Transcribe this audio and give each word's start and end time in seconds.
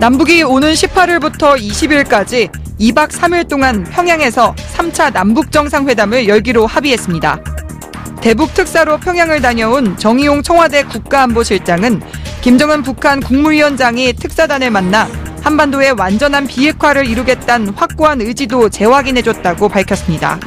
남북이 0.00 0.44
오는 0.44 0.72
18일부터 0.72 1.60
20일까지 1.60 2.50
2박 2.80 3.10
3일 3.10 3.46
동안 3.50 3.84
평양에서 3.84 4.54
3차 4.54 5.12
남북 5.12 5.52
정상회담을 5.52 6.26
열기로 6.26 6.66
합의했습니다. 6.66 7.38
대북 8.22 8.54
특사로 8.54 8.96
평양을 8.96 9.42
다녀온 9.42 9.98
정의용 9.98 10.42
청와대 10.42 10.84
국가안보실장은 10.84 12.00
김정은 12.40 12.82
북한 12.82 13.20
국무위원장이 13.20 14.14
특사단을 14.14 14.70
만나 14.70 15.06
한반도의 15.42 15.92
완전한 15.98 16.46
비핵화를 16.46 17.04
이루겠다는 17.04 17.74
확고한 17.74 18.22
의지도 18.22 18.70
재확인해줬다고 18.70 19.68
밝혔습니다. 19.68 20.40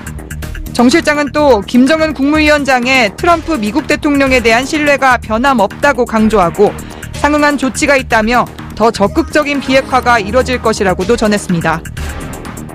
정 0.73 0.89
실장은 0.89 1.31
또 1.31 1.61
김정은 1.61 2.15
국무위원장의 2.15 3.17
트럼프 3.17 3.51
미국 3.51 3.85
대통령에 3.85 4.39
대한 4.39 4.65
신뢰가 4.65 5.17
변함없다고 5.17 6.05
강조하고 6.05 6.73
상응한 7.13 7.59
조치가 7.59 7.95
있다며 7.97 8.45
더 8.75 8.91
적극적인 8.91 9.61
비핵화가 9.61 10.19
이뤄질 10.19 10.61
것이라고도 10.61 11.15
전했습니다. 11.15 11.81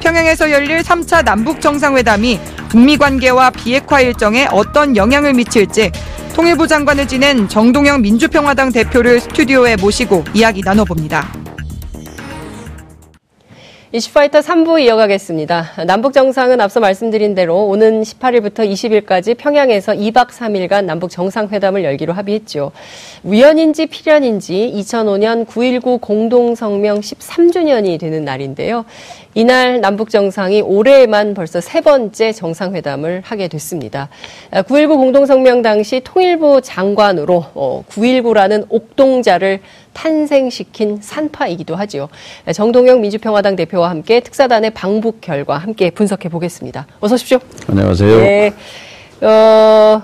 평양에서 0.00 0.50
열릴 0.50 0.82
3차 0.82 1.24
남북 1.24 1.60
정상회담이 1.60 2.38
북미 2.68 2.96
관계와 2.96 3.50
비핵화 3.50 4.00
일정에 4.00 4.46
어떤 4.50 4.96
영향을 4.96 5.32
미칠지 5.34 5.90
통일부 6.34 6.68
장관을 6.68 7.08
지낸 7.08 7.48
정동영 7.48 8.00
민주평화당 8.00 8.70
대표를 8.70 9.20
스튜디오에 9.20 9.76
모시고 9.76 10.24
이야기 10.34 10.62
나눠봅니다. 10.64 11.47
이슈파이터 13.90 14.40
3부 14.40 14.82
이어가겠습니다. 14.82 15.84
남북 15.86 16.12
정상은 16.12 16.60
앞서 16.60 16.78
말씀드린 16.78 17.34
대로 17.34 17.68
오는 17.68 18.02
18일부터 18.02 18.70
20일까지 18.70 19.34
평양에서 19.38 19.92
2박 19.92 20.28
3일간 20.28 20.84
남북 20.84 21.08
정상회담을 21.08 21.84
열기로 21.84 22.12
합의했죠. 22.12 22.72
우연인지 23.22 23.86
필연인지 23.86 24.74
2005년 24.76 25.46
9.19 25.46 26.02
공동성명 26.02 27.00
13주년이 27.00 27.98
되는 27.98 28.26
날인데요. 28.26 28.84
이날 29.38 29.80
남북 29.80 30.10
정상이 30.10 30.62
올해에만 30.62 31.34
벌써 31.34 31.60
세 31.60 31.80
번째 31.80 32.32
정상회담을 32.32 33.22
하게 33.24 33.46
됐습니다. 33.46 34.08
9.19 34.50 34.96
공동성명 34.96 35.62
당시 35.62 36.00
통일부 36.02 36.60
장관으로 36.60 37.84
9.19라는 37.88 38.64
어, 38.64 38.66
옥동자를 38.68 39.60
탄생시킨 39.92 40.98
산파이기도 41.00 41.76
하지요. 41.76 42.08
정동영 42.52 43.00
민주평화당 43.00 43.54
대표와 43.54 43.90
함께 43.90 44.18
특사단의 44.18 44.70
방북 44.70 45.20
결과 45.20 45.56
함께 45.56 45.90
분석해 45.90 46.28
보겠습니다. 46.28 46.88
어서 46.98 47.14
오십시오. 47.14 47.38
안녕하세요. 47.68 48.18
네. 48.18 48.52
어, 49.20 50.02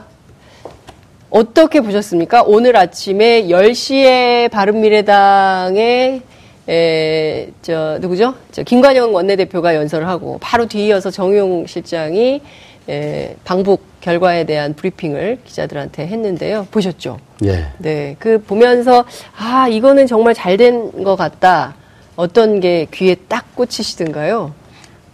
어떻게 1.31 1.81
보셨습니까? 1.81 2.45
오늘 2.47 2.77
아침에 2.77 3.47
10시에 3.49 4.49
바른미래당의 4.53 6.23
에, 6.69 7.49
저, 7.63 7.99
누구죠? 8.01 8.35
저, 8.53 8.63
김관영 8.63 9.15
원내대표가 9.15 9.75
연설을 9.75 10.09
하고, 10.09 10.39
바로 10.41 10.67
뒤이어서 10.67 11.11
정용 11.11 11.67
실장이, 11.67 12.41
에, 12.89 13.37
방북 13.45 13.83
결과에 14.01 14.45
대한 14.45 14.75
브리핑을 14.75 15.39
기자들한테 15.45 16.07
했는데요. 16.07 16.67
보셨죠? 16.71 17.19
예. 17.45 17.67
네. 17.79 18.17
그 18.19 18.43
보면서, 18.43 19.05
아, 19.37 19.69
이거는 19.69 20.07
정말 20.07 20.35
잘 20.35 20.57
된 20.57 21.03
것 21.05 21.17
같다. 21.17 21.75
어떤 22.17 22.61
게 22.61 22.87
귀에 22.93 23.15
딱 23.29 23.55
꽂히시던가요? 23.57 24.53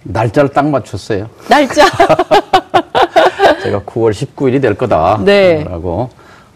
날짜를 0.02 0.50
딱 0.50 0.68
맞췄어요. 0.68 1.28
날짜? 1.48 1.84
제가 3.62 3.80
9월 3.80 4.12
19일이 4.12 4.60
될 4.60 4.74
거다. 4.74 5.20
네. 5.24 5.64
라고 5.64 6.10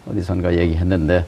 어디선가 0.09 0.55
얘기했는데, 0.57 1.25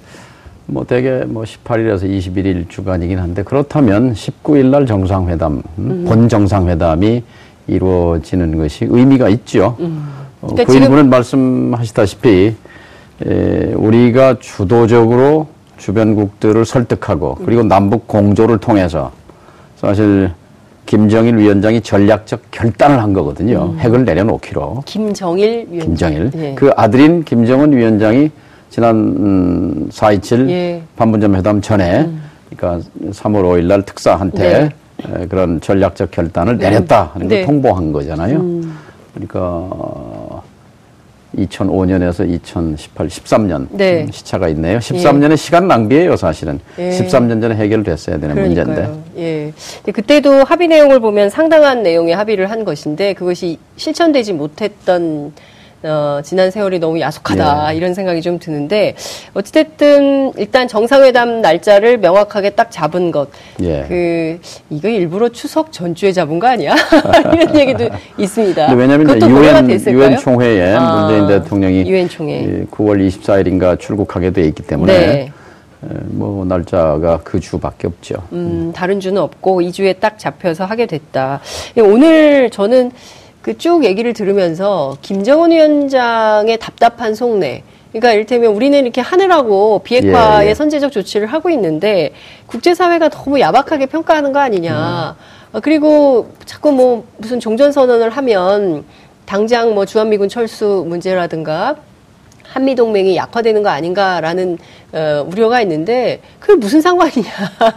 뭐 0.67 0.83
대개 0.83 1.23
뭐 1.25 1.43
18일에서 1.43 2.03
21일 2.03 2.69
주간이긴 2.69 3.19
한데 3.19 3.41
그렇다면 3.43 4.13
19일 4.13 4.65
날 4.65 4.85
정상회담 4.85 5.63
음. 5.79 6.05
본 6.07 6.27
정상회담이 6.27 7.23
이루어지는 7.67 8.57
것이 8.57 8.85
의미가 8.89 9.29
있죠. 9.29 9.77
음. 9.79 10.09
어, 10.41 10.47
그러니까 10.47 10.71
그 10.71 10.77
일부는 10.77 11.09
말씀하시다시피 11.09 12.55
에, 13.25 13.73
우리가 13.75 14.39
주도적으로 14.39 15.47
주변국들을 15.77 16.65
설득하고 16.65 17.35
그리고 17.45 17.63
남북 17.63 18.07
공조를 18.07 18.57
통해서 18.57 19.11
사실 19.77 20.31
김정일 20.85 21.37
위원장이 21.37 21.81
전략적 21.81 22.41
결단을 22.51 23.01
한 23.01 23.13
거거든요. 23.13 23.73
음. 23.73 23.79
핵을 23.79 24.03
내려놓기로. 24.05 24.83
김정일 24.85 25.67
위원장. 25.69 26.11
김정일. 26.11 26.31
예. 26.35 26.55
그 26.55 26.71
아들인 26.75 27.23
김정은 27.23 27.75
위원장이 27.75 28.31
지난 28.69 28.95
음, 28.95 29.89
4.27 29.91 30.49
예. 30.49 30.81
판문점 30.95 31.35
회담 31.35 31.61
전에 31.61 32.01
음. 32.01 32.21
그러니까 32.55 32.87
3월 33.11 33.43
5일 33.43 33.65
날 33.65 33.83
특사한테 33.83 34.69
네. 34.97 35.27
그런 35.27 35.61
전략적 35.61 36.11
결단을 36.11 36.57
네. 36.57 36.69
내렸다 36.69 37.11
하는 37.13 37.27
걸 37.27 37.39
네. 37.39 37.45
통보한 37.45 37.91
거잖아요. 37.91 38.37
음. 38.37 38.77
그러니까 39.13 40.41
2005년에서 41.37 42.27
2018, 42.27 43.07
13년 43.07 43.67
네. 43.71 44.03
음, 44.03 44.11
시차가 44.11 44.47
있네요. 44.49 44.79
13년의 44.79 45.31
예. 45.31 45.35
시간 45.35 45.67
낭비예요, 45.67 46.15
사실은. 46.15 46.59
예. 46.79 46.89
13년 46.89 47.41
전에 47.41 47.55
해결됐어야 47.55 48.17
되는 48.17 48.35
그러니까요. 48.35 48.65
문제인데. 48.65 49.53
예. 49.85 49.91
그때도 49.91 50.43
합의 50.43 50.67
내용을 50.67 50.99
보면 50.99 51.29
상당한 51.29 51.83
내용의 51.83 52.15
합의를 52.15 52.49
한 52.49 52.65
것인데 52.65 53.13
그것이 53.13 53.59
실천되지 53.75 54.33
못했던 54.33 55.33
어, 55.83 56.21
지난 56.23 56.49
세월이 56.49 56.79
너무 56.79 56.99
야속하다 56.99 57.73
예. 57.73 57.77
이런 57.77 57.93
생각이 57.93 58.21
좀 58.21 58.39
드는데 58.39 58.95
어찌됐든 59.33 60.33
일단 60.37 60.67
정상회담 60.67 61.41
날짜를 61.41 61.97
명확하게 61.99 62.51
딱 62.51 62.71
잡은 62.71 63.11
것. 63.11 63.29
예. 63.61 63.85
그 63.87 64.39
이거 64.69 64.89
일부러 64.89 65.29
추석 65.29 65.71
전주에 65.71 66.11
잡은 66.11 66.39
거 66.39 66.47
아니야? 66.47 66.75
이런 67.33 67.55
얘기도 67.55 67.89
있습니다. 68.17 68.73
왜냐하면 68.73 69.21
유엔 69.29 69.69
유엔 69.87 70.17
총회에 70.17 70.73
아, 70.73 71.01
문재인 71.01 71.27
대통령이 71.27 71.89
유엔 71.89 72.09
총회 72.09 72.65
9월 72.71 73.07
24일인가 73.07 73.79
출국하게 73.79 74.31
돼 74.31 74.43
있기 74.45 74.63
때문에. 74.63 74.93
네. 74.93 75.31
뭐 75.79 76.43
날짜가 76.43 77.19
그 77.23 77.39
주밖에 77.39 77.87
없죠. 77.87 78.15
음, 78.31 78.71
다른 78.75 78.99
주는 78.99 79.21
없고 79.21 79.61
2주에 79.61 79.99
딱 79.99 80.17
잡혀서 80.17 80.65
하게 80.65 80.87
됐다. 80.87 81.39
오늘 81.77 82.49
저는 82.49 82.91
그 83.47 83.57
쭉 83.57 83.85
얘기를 83.85 84.11
들으면서 84.11 84.97
김정은 85.01 85.51
위원장의 85.51 86.57
답답한 86.59 87.15
속내. 87.15 87.63
그러니까 87.93 88.11
이를테면 88.11 88.53
우리는 88.53 88.77
이렇게 88.77 88.99
하느라고 88.99 89.79
비핵화의 89.85 90.47
예, 90.47 90.49
예. 90.49 90.53
선제적 90.53 90.91
조치를 90.91 91.27
하고 91.27 91.49
있는데 91.51 92.11
국제사회가 92.47 93.07
너무 93.07 93.39
야박하게 93.39 93.85
평가하는 93.85 94.33
거 94.33 94.39
아니냐. 94.39 95.15
음. 95.53 95.61
그리고 95.61 96.29
자꾸 96.43 96.73
뭐 96.73 97.05
무슨 97.15 97.39
종전선언을 97.39 98.09
하면 98.09 98.83
당장 99.25 99.73
뭐 99.73 99.85
주한미군 99.85 100.27
철수 100.27 100.83
문제라든가 100.85 101.77
한미동맹이 102.43 103.15
약화되는 103.15 103.63
거 103.63 103.69
아닌가라는 103.69 104.57
어, 104.91 105.25
우려가 105.25 105.61
있는데 105.61 106.19
그게 106.41 106.55
무슨 106.55 106.81
상관이냐 106.81 107.29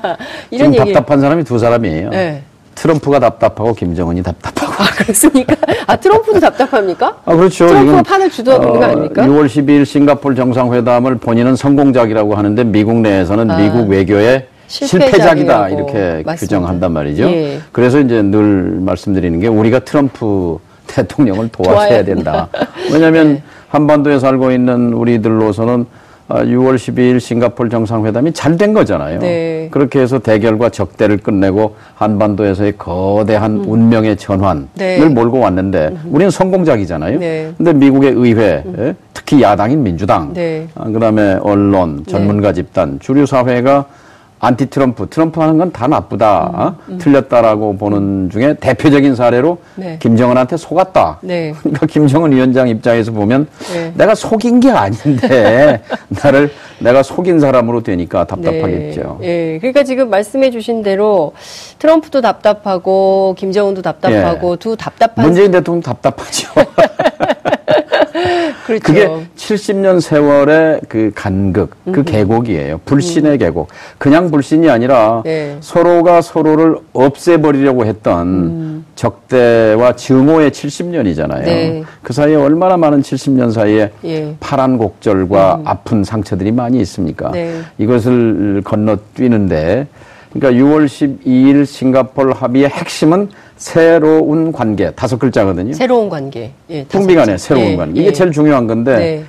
이런 0.50 0.74
얘기. 0.74 0.92
답답한 0.92 1.20
사람이 1.20 1.44
두 1.44 1.60
사람이에요. 1.60 2.10
네. 2.10 2.42
트럼프가 2.74 3.18
답답하고 3.18 3.74
김정은이 3.74 4.22
답답하고. 4.22 4.82
아, 4.82 4.86
그렇습니까? 4.96 5.54
아, 5.86 5.96
트럼프도 5.96 6.40
답답합니까? 6.40 7.18
아, 7.24 7.36
그렇죠. 7.36 7.66
트럼프가 7.66 8.02
판을 8.02 8.30
주도하고 8.30 8.64
있는 8.64 8.80
거 8.80 8.86
어, 8.86 8.88
아닙니까? 8.88 9.22
6월 9.26 9.46
12일 9.46 9.84
싱가폴 9.84 10.34
정상회담을 10.36 11.18
본인은 11.18 11.56
성공작이라고 11.56 12.34
하는데 12.34 12.64
미국 12.64 12.96
내에서는 13.00 13.50
아, 13.50 13.58
미국 13.58 13.88
외교의 13.88 14.46
실패작이다 14.68 15.68
이렇게 15.70 16.22
맞습니다. 16.24 16.34
규정한단 16.36 16.92
말이죠. 16.92 17.24
예. 17.24 17.60
그래서 17.72 17.98
이제 18.00 18.22
늘 18.22 18.78
말씀드리는 18.80 19.40
게 19.40 19.48
우리가 19.48 19.80
트럼프 19.80 20.58
대통령을 20.86 21.48
도와줘야 21.48 22.04
된다. 22.04 22.48
왜냐하면 22.92 23.34
네. 23.34 23.42
한반도에 23.68 24.18
살고 24.18 24.50
있는 24.52 24.92
우리들로서는 24.92 25.86
6월 26.30 26.74
아, 26.74 26.76
12일 26.76 27.18
싱가폴 27.18 27.70
정상회담이 27.70 28.32
잘 28.32 28.60
된 28.60 28.74
거잖아요. 28.74 29.20
네. 29.20 29.68
그렇게 29.70 30.00
해서 30.00 30.18
대결과 30.18 30.68
적대를 30.68 31.18
끝내고 31.18 31.76
한반도에서의 31.94 32.74
거대한 32.76 33.52
음. 33.52 33.64
운명의 33.66 34.16
전환을 34.18 34.66
네. 34.74 35.02
몰고 35.08 35.38
왔는데 35.38 35.88
음. 35.92 36.00
우리는 36.10 36.30
성공작이잖아요. 36.30 37.18
네. 37.18 37.52
근데 37.56 37.72
미국의 37.72 38.12
의회, 38.12 38.62
음. 38.66 38.94
특히 39.14 39.40
야당인 39.40 39.82
민주당, 39.82 40.34
네. 40.34 40.66
아, 40.74 40.84
그다음에 40.90 41.38
언론, 41.40 42.04
전문가 42.06 42.48
네. 42.48 42.54
집단, 42.54 42.98
주류 43.00 43.24
사회가 43.24 43.86
안티 44.40 44.70
트럼프, 44.70 45.08
트럼프 45.08 45.40
하는 45.40 45.58
건 45.58 45.70
다 45.70 45.86
나쁘다, 45.86 46.50
음, 46.52 46.60
어? 46.60 46.76
음. 46.88 46.98
틀렸다라고 46.98 47.76
보는 47.76 48.30
중에 48.30 48.54
대표적인 48.54 49.14
사례로 49.14 49.58
네. 49.76 49.98
김정은한테 50.00 50.56
속았다. 50.56 51.18
네. 51.22 51.52
그러니까 51.60 51.86
김정은 51.86 52.32
위원장 52.32 52.68
입장에서 52.68 53.12
보면 53.12 53.46
네. 53.72 53.92
내가 53.94 54.14
속인 54.14 54.60
게 54.60 54.70
아닌데 54.70 55.82
나를 56.08 56.50
내가 56.80 57.02
속인 57.02 57.40
사람으로 57.40 57.82
되니까 57.82 58.24
답답하겠죠. 58.24 59.18
네. 59.20 59.26
예. 59.54 59.58
그러니까 59.58 59.84
지금 59.84 60.10
말씀해 60.10 60.50
주신 60.50 60.82
대로 60.82 61.32
트럼프도 61.78 62.20
답답하고 62.20 63.34
김정은도 63.38 63.82
답답하고 63.82 64.52
예. 64.52 64.56
두 64.56 64.76
답답한 64.76 65.24
문재인 65.24 65.50
대통령 65.50 65.82
답답하죠. 65.82 66.48
그렇죠. 68.78 68.84
그게 68.84 69.26
70년 69.36 70.00
세월의 70.00 70.82
그 70.88 71.10
간극, 71.14 71.74
그 71.92 72.04
계곡이에요. 72.04 72.80
불신의 72.84 73.32
음. 73.32 73.38
계곡. 73.38 73.68
그냥 73.98 74.30
불신이 74.30 74.70
아니라 74.70 75.22
네. 75.24 75.56
서로가 75.60 76.22
서로를 76.22 76.76
없애버리려고 76.92 77.84
했던 77.84 78.26
음. 78.28 78.84
적대와 78.94 79.96
증오의 79.96 80.50
70년이잖아요. 80.50 81.44
네. 81.44 81.84
그 82.02 82.12
사이에 82.12 82.36
얼마나 82.36 82.76
많은 82.76 83.02
70년 83.02 83.52
사이에 83.52 83.90
예. 84.04 84.34
파란 84.38 84.78
곡절과 84.78 85.56
음. 85.56 85.62
아픈 85.66 86.04
상처들이 86.04 86.52
많이 86.52 86.80
있습니까? 86.80 87.30
네. 87.32 87.60
이것을 87.78 88.62
건너뛰는데 88.64 89.88
그러니까 90.32 90.62
6월 90.62 90.86
12일 90.86 91.66
싱가폴 91.66 92.32
합의의 92.32 92.68
핵심은 92.68 93.30
새로운 93.60 94.52
관계 94.52 94.90
다섯 94.92 95.18
글자거든요. 95.18 95.74
새로운 95.74 96.08
관계. 96.08 96.50
예, 96.70 96.82
풍비간의 96.84 97.38
새로운 97.38 97.66
예, 97.66 97.76
관계. 97.76 98.00
이게 98.00 98.08
예. 98.08 98.12
제일 98.12 98.32
중요한 98.32 98.66
건데 98.66 98.96
네. 98.96 99.24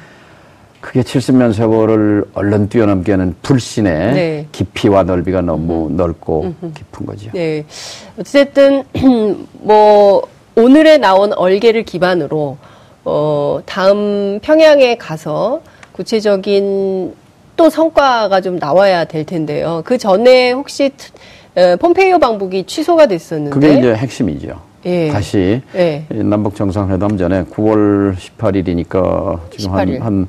그게 0.80 1.02
70년 1.02 1.54
세월을 1.54 2.24
얼른 2.34 2.70
뛰어넘게 2.70 3.12
하는 3.12 3.36
불신의 3.42 4.14
네. 4.14 4.48
깊이와 4.54 5.04
넓이가 5.04 5.42
너무 5.42 5.88
음. 5.88 5.98
넓고 5.98 6.44
음흠. 6.44 6.74
깊은 6.74 7.06
거죠. 7.06 7.30
네. 7.34 7.66
어쨌든 8.18 8.84
뭐 9.60 10.24
오늘에 10.56 10.98
나온 10.98 11.34
얼개를 11.34 11.84
기반으로 11.84 12.58
어 13.04 13.60
다음 13.66 14.40
평양에 14.42 14.96
가서 14.96 15.62
구체적인 15.92 17.14
또 17.58 17.70
성과가 17.70 18.40
좀 18.40 18.58
나와야 18.60 19.04
될 19.04 19.26
텐데요. 19.26 19.82
그 19.84 19.98
전에 19.98 20.52
혹시 20.52 20.86
어, 20.86 20.90
폼페이오 21.80 22.20
방북이 22.20 22.64
취소가 22.66 23.08
됐었는데 23.08 23.52
그게 23.54 23.78
이제 23.78 23.94
핵심이죠. 23.94 24.60
예. 24.86 25.10
다시 25.10 25.62
예. 25.76 26.06
남북 26.12 26.56
정상회담 26.56 27.18
전에 27.18 27.44
9월 27.44 28.16
18일이니까 28.16 29.40
지금 29.56 29.72
18일. 29.74 30.00
한, 30.00 30.02
한 30.02 30.28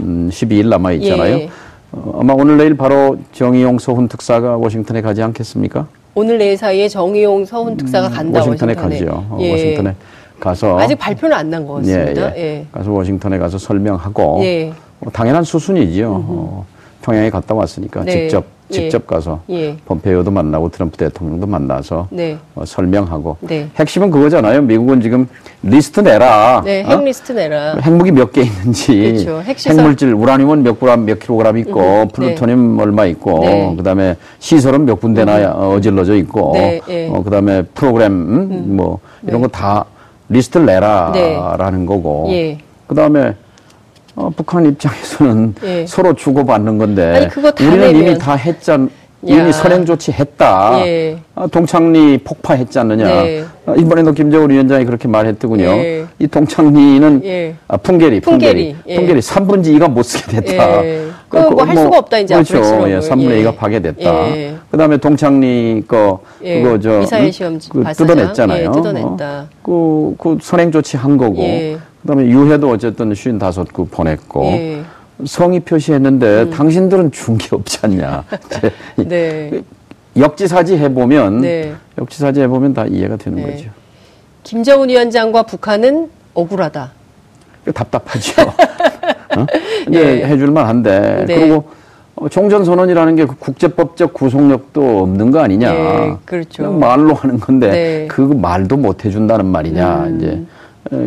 음, 0.00 0.28
12일 0.30 0.68
남아 0.68 0.92
있잖아요. 0.92 1.36
예. 1.36 1.48
어, 1.92 2.18
아마 2.20 2.32
오늘 2.34 2.56
내일 2.58 2.76
바로 2.76 3.16
정의용 3.32 3.78
서훈 3.78 4.08
특사가 4.08 4.56
워싱턴에 4.56 5.00
가지 5.00 5.22
않겠습니까? 5.22 5.86
오늘 6.16 6.38
내일 6.38 6.56
사이에 6.56 6.88
정의용 6.88 7.44
서훈 7.44 7.76
특사가 7.76 8.08
음, 8.08 8.12
간다 8.12 8.40
워싱턴에, 8.40 8.74
워싱턴에. 8.74 8.98
가죠. 9.06 9.26
어, 9.30 9.38
예. 9.40 9.52
워싱턴에 9.52 9.94
가서 10.40 10.78
아직 10.80 10.96
발표는 10.98 11.36
안 11.36 11.48
난 11.50 11.66
것 11.66 11.74
같습니다. 11.74 12.36
예, 12.36 12.40
예. 12.42 12.66
가서 12.72 12.90
워싱턴에 12.90 13.38
가서 13.38 13.56
설명하고 13.58 14.42
어, 15.00 15.10
당연한 15.12 15.44
수순이지요. 15.44 16.10
어, 16.12 16.66
평양에 17.04 17.28
갔다 17.28 17.54
왔으니까 17.54 18.02
네. 18.04 18.12
직접 18.12 18.44
예. 18.70 18.74
직접 18.74 19.06
가서 19.06 19.40
예. 19.50 19.76
폼페이오도 19.84 20.30
만나고 20.30 20.70
트럼프 20.70 20.96
대통령도 20.96 21.46
만나서 21.46 22.08
네. 22.10 22.38
어, 22.54 22.64
설명하고 22.64 23.36
네. 23.40 23.68
핵심은 23.78 24.10
그거잖아요. 24.10 24.62
미국은 24.62 25.02
지금 25.02 25.28
리스트 25.62 26.00
내라. 26.00 26.62
네, 26.64 26.82
핵 26.82 26.90
어? 26.98 27.00
리스트 27.02 27.32
내라. 27.32 27.76
핵무기 27.82 28.10
몇 28.10 28.32
개 28.32 28.40
있는지, 28.40 29.22
그렇죠. 29.22 29.42
핵물질 29.68 30.14
우라늄은 30.14 30.62
몇 30.62 30.80
그램, 30.80 31.04
몇 31.04 31.18
킬로그램 31.18 31.58
있고, 31.58 31.80
음, 31.80 32.08
플루토늄 32.08 32.76
네. 32.78 32.82
얼마 32.82 33.04
있고, 33.04 33.40
네. 33.40 33.74
그다음에 33.76 34.16
시설은 34.38 34.86
몇 34.86 34.98
군데나 34.98 35.36
음. 35.36 35.72
어질러져 35.76 36.14
있고, 36.16 36.52
네, 36.54 36.80
예. 36.88 37.08
어, 37.08 37.22
그다음에 37.22 37.62
프로그램 37.74 38.12
음, 38.12 38.48
음. 38.50 38.76
뭐 38.76 38.98
이런 39.26 39.42
거 39.42 39.48
다 39.48 39.84
리스트를 40.30 40.64
내라라는 40.64 41.84
거고, 41.84 42.28
예. 42.30 42.56
그다음에 42.86 43.34
어, 44.16 44.30
북한 44.34 44.66
입장에서는 44.66 45.54
예. 45.64 45.86
서로 45.86 46.14
주고받는 46.14 46.78
건데 46.78 47.30
아니, 47.34 47.68
우리는 47.68 47.92
내면. 47.92 48.02
이미 48.02 48.18
다 48.18 48.34
했잖 48.34 48.88
이미 49.26 49.52
선행 49.52 49.86
조치했다. 49.86 50.86
예. 50.86 51.16
아, 51.34 51.46
동창리 51.46 52.18
폭파했지 52.18 52.78
않느냐. 52.78 53.06
네. 53.06 53.44
아, 53.66 53.74
이번에도 53.74 54.12
김정은 54.12 54.50
위원장이 54.50 54.84
그렇게 54.84 55.08
말했더군요. 55.08 55.64
예. 55.64 56.04
이 56.18 56.26
동창리는 56.26 57.22
예. 57.24 57.54
아, 57.66 57.76
풍계리, 57.78 58.20
풍계리, 58.20 58.74
풍계리, 58.74 58.96
풍계리 58.96 59.20
3분의 59.20 59.66
예. 59.66 59.78
2가 59.78 59.90
못 59.90 60.02
쓰게 60.02 60.40
됐다. 60.40 60.84
예. 60.84 61.08
그, 61.28 61.38
뭐할 61.38 61.76
수가 61.76 61.98
없다 61.98 62.18
이제 62.18 62.34
그렇죠. 62.34 62.56
예, 62.88 62.98
3분의 62.98 63.42
2가 63.44 63.56
파괴됐다. 63.56 64.36
예. 64.36 64.54
그다음에 64.70 64.98
동창리 64.98 65.82
거 65.88 66.20
그거 66.40 66.78
저 66.78 66.98
미사일 67.00 67.32
시험 67.32 67.58
그 67.70 67.82
뜯어냈잖아요. 67.96 68.72
뜯어냈다. 68.72 69.40
어? 69.40 69.48
그, 69.62 70.14
그 70.18 70.38
선행 70.42 70.70
조치 70.70 70.96
한 70.96 71.16
거고. 71.16 71.42
그다음에 72.04 72.26
유해도 72.26 72.70
어쨌든 72.70 73.12
55구 73.12 73.90
보냈고 73.90 74.44
예. 74.44 74.82
성의 75.24 75.60
표시했는데 75.60 76.42
음. 76.42 76.50
당신들은 76.50 77.12
준 77.12 77.38
게 77.38 77.48
없지 77.56 77.78
않냐. 77.82 78.24
네. 79.06 79.62
역지사지 80.16 80.76
해보면 80.76 81.40
네. 81.40 81.74
역지사지 81.98 82.40
해보면 82.42 82.74
다 82.74 82.84
이해가 82.84 83.16
되는 83.16 83.42
네. 83.42 83.50
거죠. 83.52 83.70
김정은 84.42 84.88
위원장과 84.90 85.44
북한은 85.44 86.10
억울하다. 86.34 86.92
답답하죠. 87.74 88.42
어? 89.36 89.46
네. 89.88 90.24
해줄만 90.26 90.66
한데 90.66 91.24
네. 91.26 91.36
그리고 91.36 91.64
어, 92.16 92.28
종전선언이라는 92.28 93.16
게그 93.16 93.36
국제법적 93.38 94.12
구속력도 94.12 95.00
없는 95.02 95.30
거 95.30 95.40
아니냐. 95.40 95.72
네, 95.72 96.16
그렇죠. 96.26 96.70
말로 96.70 97.14
하는 97.14 97.40
건데 97.40 97.70
네. 97.70 98.06
그 98.08 98.20
말도 98.20 98.76
못 98.76 99.04
해준다는 99.04 99.46
말이냐. 99.46 100.04
음. 100.04 100.16
이제 100.18 100.42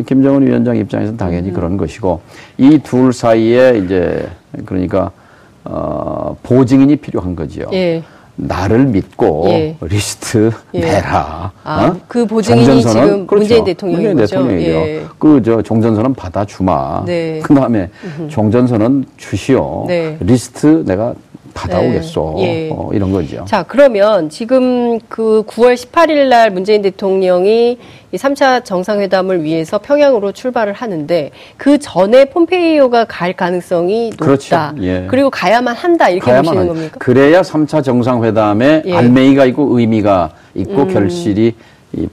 김정은 0.06 0.46
위원장 0.46 0.76
입장에서는 0.76 1.16
당연히 1.16 1.50
음. 1.50 1.54
그런 1.54 1.76
것이고 1.76 2.20
이 2.58 2.78
둘 2.82 3.12
사이에 3.12 3.80
이제 3.84 4.26
그러니까 4.66 5.10
어, 5.64 6.36
보증인이 6.42 6.96
필요한 6.96 7.36
거지요. 7.36 7.66
예. 7.72 8.02
나를 8.40 8.86
믿고 8.86 9.46
예. 9.48 9.76
리스트 9.80 10.50
예. 10.74 10.80
내라. 10.80 11.50
아, 11.64 11.86
어? 11.86 11.96
그 12.06 12.24
보증인이 12.24 12.82
지금 12.82 13.26
그렇죠. 13.26 13.36
문재인 13.36 13.64
대통령인 13.64 14.06
문재인 14.16 14.26
대통령이죠. 14.28 14.70
예. 14.70 15.04
그저 15.18 15.60
종전선언 15.60 16.14
받아주마. 16.14 17.04
네. 17.04 17.40
그 17.42 17.52
다음에 17.52 17.90
종전선언 18.28 19.06
주시오. 19.16 19.86
네. 19.88 20.16
리스트 20.20 20.84
내가 20.86 21.14
받아오겠소. 21.58 22.34
네. 22.36 22.66
예. 22.66 22.70
어, 22.72 22.90
이런 22.92 23.10
거죠. 23.10 23.44
자, 23.46 23.64
그러면 23.66 24.30
지금 24.30 24.98
그 25.08 25.42
9월 25.46 25.74
18일 25.74 26.28
날 26.28 26.50
문재인 26.50 26.82
대통령이 26.82 27.78
이 28.10 28.16
3차 28.16 28.64
정상회담을 28.64 29.42
위해서 29.42 29.78
평양으로 29.78 30.32
출발을 30.32 30.72
하는데 30.72 31.30
그 31.56 31.78
전에 31.78 32.26
폼페이오가 32.26 33.04
갈 33.04 33.32
가능성이 33.32 34.10
높다. 34.10 34.24
그렇죠. 34.24 34.56
예. 34.80 35.06
그리고 35.10 35.30
가야만 35.30 35.74
한다. 35.74 36.08
이렇게 36.08 36.30
가야만 36.30 36.44
보시는 36.44 36.68
겁니까? 36.68 36.96
그래야 36.98 37.42
3차 37.42 37.82
정상회담에 37.84 38.82
예. 38.86 38.94
안매이가 38.94 39.44
있고 39.46 39.78
의미가 39.78 40.30
있고 40.54 40.82
음. 40.82 40.88
결실이 40.88 41.54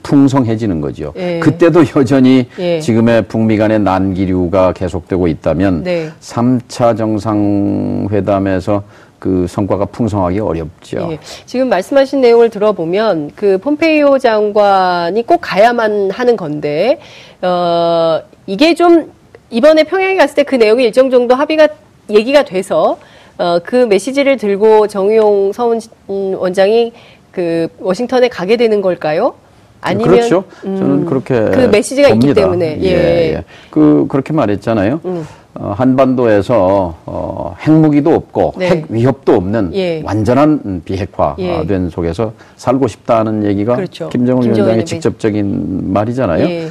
풍성해지는 0.03 0.81
거죠. 0.81 1.13
예. 1.17 1.39
그때도 1.39 1.83
여전히 1.95 2.47
예. 2.59 2.79
지금의 2.79 3.23
북미 3.23 3.57
간의 3.57 3.79
난기류가 3.81 4.73
계속되고 4.73 5.27
있다면 5.27 5.83
네. 5.83 6.09
3차 6.21 6.97
정상회담에서 6.97 8.83
그 9.25 9.47
성과가 9.49 9.85
풍성하기 9.85 10.39
어렵죠. 10.39 11.07
예. 11.09 11.19
지금 11.47 11.67
말씀하신 11.67 12.21
내용을 12.21 12.51
들어보면 12.51 13.31
그 13.35 13.57
폼페이오 13.57 14.19
장관이 14.19 15.25
꼭 15.25 15.39
가야만 15.41 16.11
하는 16.11 16.37
건데 16.37 16.99
어 17.41 18.21
이게 18.45 18.75
좀 18.75 19.11
이번에 19.49 19.83
평양에 19.83 20.15
갔을 20.15 20.35
때 20.35 20.43
그 20.43 20.53
내용이 20.53 20.83
일정 20.83 21.09
정도 21.09 21.33
합의가 21.33 21.67
얘기가 22.11 22.43
돼서 22.43 22.99
어 23.39 23.59
그 23.65 23.75
메시지를 23.87 24.37
들고 24.37 24.85
정의용 24.87 25.51
서훈 25.53 25.79
원장이 26.07 26.93
그 27.31 27.67
워싱턴에 27.79 28.27
가게 28.29 28.57
되는 28.57 28.79
걸까요? 28.79 29.33
아니면 29.81 30.07
그렇죠. 30.07 30.43
음, 30.65 30.77
저는 30.77 31.05
그렇게 31.05 31.33
그 31.33 31.67
메시지가 31.71 32.09
봅니다. 32.09 32.29
있기 32.29 32.39
때문에 32.41 32.77
예, 32.83 32.87
예. 32.89 33.33
예. 33.37 33.43
그 33.71 34.05
그렇게 34.07 34.33
말했잖아요. 34.33 35.01
음. 35.05 35.27
어, 35.57 35.73
한반도에서 35.77 36.95
어, 37.05 37.55
핵무기도 37.61 38.13
없고 38.13 38.53
네. 38.57 38.69
핵 38.69 38.85
위협도 38.89 39.33
없는 39.35 39.71
예. 39.73 40.01
완전한 40.03 40.81
비핵화된 40.83 41.85
예. 41.85 41.89
속에서 41.89 42.33
살고 42.57 42.87
싶다는 42.87 43.45
얘기가 43.45 43.75
그렇죠. 43.77 44.09
김정은 44.09 44.43
위원장의 44.53 44.83
직접적인 44.85 45.93
말이잖아요. 45.93 46.45
예. 46.45 46.67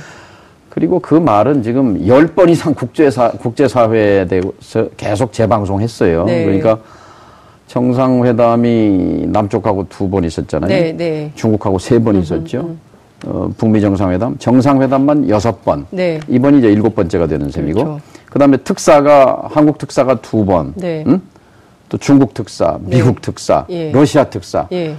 그리고 0.69 0.99
그 0.99 1.15
말은 1.15 1.63
지금 1.63 2.07
열 2.07 2.27
번 2.35 2.49
이상 2.51 2.75
국제사, 2.75 3.31
국제사회에 3.31 4.27
대해서 4.27 4.89
계속 4.97 5.33
재방송했어요. 5.33 6.25
네. 6.25 6.45
그러니까 6.45 6.79
정상회담이 7.69 9.27
남쪽하고 9.29 9.87
두 9.89 10.11
번 10.11 10.25
있었잖아요. 10.25 10.69
네, 10.69 10.93
네. 10.93 11.31
중국하고 11.35 11.79
세 11.79 11.99
번 11.99 12.17
있었죠. 12.17 12.59
음, 12.61 12.67
음. 12.67 12.81
어, 13.27 13.51
북미 13.57 13.81
정상회담, 13.81 14.39
정상회담만 14.39 15.29
여섯 15.29 15.65
번. 15.65 15.87
네. 15.91 16.21
이번이 16.29 16.59
이제 16.59 16.69
일곱 16.69 16.95
번째가 16.95 17.27
되는 17.27 17.51
셈이고. 17.51 17.85
그렇죠. 17.85 18.01
그다음에 18.31 18.57
특사가 18.59 19.49
한국 19.51 19.79
특사가 19.79 20.21
두 20.21 20.45
번, 20.45 20.73
네. 20.77 21.05
응? 21.07 21.21
또 21.89 21.97
중국 21.99 22.35
특사, 22.35 22.79
네. 22.83 22.97
미국 22.97 23.17
네. 23.17 23.21
특사, 23.23 23.65
예. 23.71 23.93
러시아 23.93 24.25
특사 24.25 24.67
예. 24.73 24.97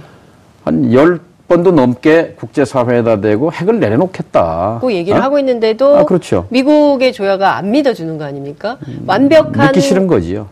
한열 0.64 1.20
번도 1.46 1.70
넘게 1.72 2.34
국제사회에다 2.38 3.20
대고 3.20 3.52
핵을 3.52 3.78
내려놓겠다. 3.78 4.78
그 4.80 4.92
얘기를 4.92 5.18
어? 5.18 5.22
하고 5.22 5.38
있는데도 5.38 5.98
아, 5.98 6.04
그렇죠. 6.04 6.46
미국의 6.50 7.12
조야가 7.12 7.56
안 7.56 7.70
믿어주는 7.70 8.18
거 8.18 8.24
아닙니까? 8.24 8.78
음, 8.88 9.04
완벽한 9.06 9.66
믿기 9.66 9.80
싫은 9.80 10.06
거지요. 10.08 10.48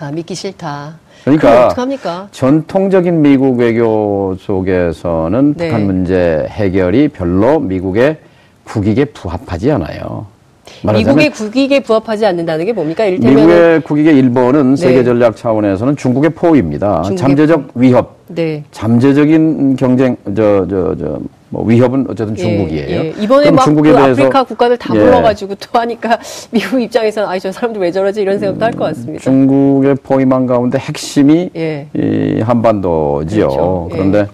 아 0.00 0.10
믿기 0.10 0.34
싫다. 0.34 0.98
그러니까? 1.26 2.28
전통적인 2.30 3.20
미국 3.20 3.58
외교 3.58 4.36
속에서는 4.38 5.54
네. 5.56 5.66
북한 5.66 5.84
문제 5.84 6.46
해결이 6.48 7.08
별로 7.08 7.58
미국의 7.58 8.18
국익에 8.62 9.06
부합하지 9.06 9.72
않아요. 9.72 10.26
미국의 10.84 11.30
국익에 11.30 11.80
부합하지 11.80 12.26
않는다는 12.26 12.64
게 12.64 12.72
뭡니까? 12.72 13.04
이를테면 13.04 13.34
미국의 13.34 13.80
국익의 13.80 14.16
일본은 14.16 14.76
네. 14.76 14.76
세계 14.76 15.02
전략 15.02 15.36
차원에서는 15.36 15.96
중국의 15.96 16.30
포위입니다. 16.30 17.02
중국의 17.02 17.16
잠재적 17.16 17.70
위협, 17.74 18.18
네. 18.28 18.62
잠재적인 18.70 19.74
경쟁, 19.74 20.16
저, 20.26 20.64
저, 20.70 20.94
저, 20.96 21.18
뭐 21.56 21.64
위협은 21.64 22.06
어쨌든 22.10 22.36
예, 22.36 22.42
중국이에요. 22.42 22.88
예, 22.90 23.04
예. 23.06 23.14
이번에 23.18 23.50
막 23.50 23.64
중국에 23.64 23.90
그 23.90 23.96
대해서 23.96 24.22
아프리카 24.22 24.44
국가들 24.44 24.76
다 24.76 24.94
예. 24.94 24.98
불러가지고 24.98 25.54
또 25.54 25.78
하니까 25.80 26.18
미국 26.52 26.82
입장에서는 26.82 27.26
아이 27.26 27.40
저 27.40 27.50
사람들 27.50 27.80
왜 27.80 27.90
저러지 27.90 28.20
이런 28.20 28.38
생각도 28.38 28.62
할 28.64 28.72
것 28.72 28.84
같습니다. 28.88 29.22
중국의 29.24 29.94
포위망 30.02 30.44
가운데 30.46 30.78
핵심이 30.78 31.48
예. 31.56 31.86
이 31.94 32.40
한반도지요. 32.42 33.48
그렇죠. 33.48 33.88
예. 33.90 33.94
그런데 33.96 34.26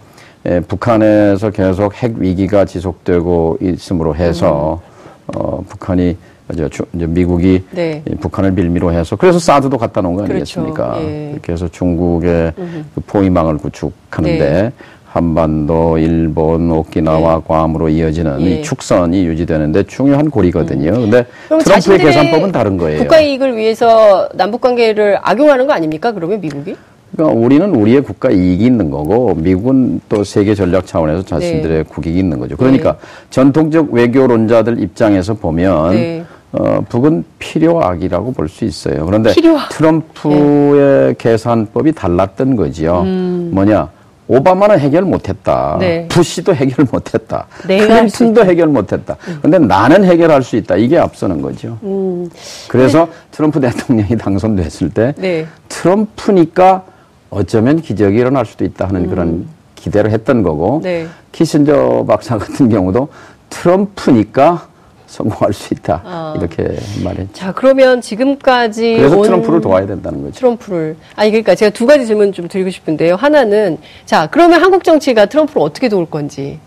예, 0.46 0.60
북한에서 0.66 1.50
계속 1.50 1.94
핵 1.94 2.14
위기가 2.18 2.64
지속되고 2.64 3.58
있음으로 3.60 4.16
해서 4.16 4.80
음. 5.28 5.32
어, 5.36 5.64
북한이 5.68 6.16
이제, 6.52 6.68
이제 6.92 7.06
미국이 7.06 7.62
네. 7.70 8.02
북한을 8.20 8.52
빌미로 8.56 8.92
해서 8.92 9.14
그래서 9.14 9.38
사드도 9.38 9.78
갖다 9.78 10.00
놓은 10.00 10.16
거 10.16 10.24
그렇죠. 10.24 10.60
아니겠습니까? 10.60 10.98
예. 11.02 11.28
그렇게 11.30 11.52
해서 11.52 11.68
중국의 11.68 12.52
그 12.56 13.00
포위망을 13.06 13.58
구축하는데 13.58 14.38
네. 14.52 14.72
한반도, 15.12 15.99
일본, 15.99 16.71
오키나와, 16.73 17.37
네. 17.37 17.42
괌으로 17.47 17.90
이어지는 17.90 18.40
예. 18.40 18.45
이 18.47 18.62
축선이 18.62 19.26
유지되는데 19.26 19.83
중요한 19.83 20.31
고리거든요. 20.31 20.90
음. 20.90 21.11
근데 21.11 21.26
트럼프의 21.49 21.99
계산법은 21.99 22.50
다른 22.50 22.78
거예요. 22.78 23.00
국가 23.00 23.21
이익을 23.21 23.54
위해서 23.54 24.26
남북 24.33 24.62
관계를 24.62 25.19
악용하는 25.21 25.66
거 25.66 25.75
아닙니까? 25.75 26.12
그러면 26.12 26.40
미국이? 26.40 26.75
그러니까 27.14 27.38
우리는 27.38 27.75
우리의 27.75 28.00
국가 28.00 28.31
이익이 28.31 28.64
있는 28.64 28.90
거고 28.90 29.35
미국은 29.35 30.00
또 30.09 30.25
세계 30.25 30.54
전략 30.54 30.87
차원에서 30.87 31.23
자신들의 31.26 31.76
네. 31.76 31.83
국익이 31.83 32.19
있는 32.19 32.38
거죠. 32.38 32.57
그러니까 32.57 32.92
네. 32.92 32.99
전통적 33.28 33.92
외교론자들 33.92 34.83
입장에서 34.83 35.35
보면 35.35 35.90
네. 35.95 36.25
어, 36.52 36.81
북은 36.88 37.25
필요악이라고 37.38 38.33
볼 38.33 38.49
수 38.49 38.64
있어요. 38.64 39.04
그런데 39.04 39.35
필요악. 39.35 39.69
트럼프의 39.69 41.09
네. 41.09 41.14
계산법이 41.19 41.92
달랐던 41.92 42.57
거지요. 42.57 43.02
음. 43.02 43.50
뭐냐? 43.52 43.90
오바마는 44.28 44.78
해결 44.78 45.02
못했다. 45.02 45.76
네. 45.80 46.06
부시도 46.08 46.54
해결 46.54 46.86
못했다. 46.90 47.46
클린턴도 47.62 48.44
해결 48.44 48.68
못했다. 48.68 49.16
그런데 49.38 49.58
음. 49.58 49.66
나는 49.66 50.04
해결할 50.04 50.42
수 50.42 50.56
있다. 50.56 50.76
이게 50.76 50.98
앞서는 50.98 51.42
거죠. 51.42 51.78
음. 51.82 52.30
그래서 52.68 53.06
네. 53.06 53.12
트럼프 53.32 53.60
대통령이 53.60 54.16
당선됐을 54.18 54.90
때 54.90 55.14
네. 55.18 55.46
트럼프니까 55.68 56.84
어쩌면 57.30 57.80
기적이 57.80 58.18
일어날 58.18 58.46
수도 58.46 58.64
있다 58.64 58.86
하는 58.88 59.04
음. 59.04 59.10
그런 59.10 59.46
기대를 59.74 60.12
했던 60.12 60.42
거고 60.42 60.80
네. 60.82 61.06
키신저 61.32 62.04
박사 62.06 62.38
같은 62.38 62.68
경우도 62.68 63.08
트럼프니까 63.50 64.68
성공할 65.12 65.52
수 65.52 65.75
있다 65.75 66.00
아. 66.04 66.35
이렇게 66.38 66.64
말했죠. 67.04 67.33
자 67.35 67.52
그러면 67.52 68.00
지금까지 68.00 68.97
그래서 68.97 69.23
트럼프를 69.23 69.61
도와야 69.61 69.87
된다는 69.87 70.23
거죠. 70.23 70.35
트럼프를 70.38 70.97
아니 71.14 71.31
그러니까 71.31 71.54
제가 71.54 71.71
두 71.71 71.87
가지 71.87 72.07
질문 72.07 72.33
좀 72.33 72.49
드리고 72.49 72.71
싶은데요. 72.71 73.16
하나는 73.16 73.76
자 74.07 74.26
그러면 74.31 74.62
한국 74.62 74.83
정치가 74.83 75.26
트럼프를 75.26 75.61
어떻게 75.62 75.88
도울 75.90 76.07
건지 76.07 76.59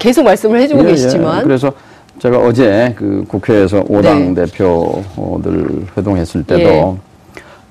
계속 0.00 0.24
말씀을 0.24 0.60
해주고 0.60 0.82
예, 0.82 0.86
예. 0.86 0.90
계시지만 0.90 1.38
예. 1.38 1.42
그래서 1.44 1.72
제가 2.18 2.38
어제 2.38 2.92
그 2.96 3.24
국회에서 3.28 3.84
오당 3.88 4.34
네. 4.34 4.46
대표들 4.46 5.86
회동했을 5.96 6.42
때도 6.42 6.60
예. 6.60 7.12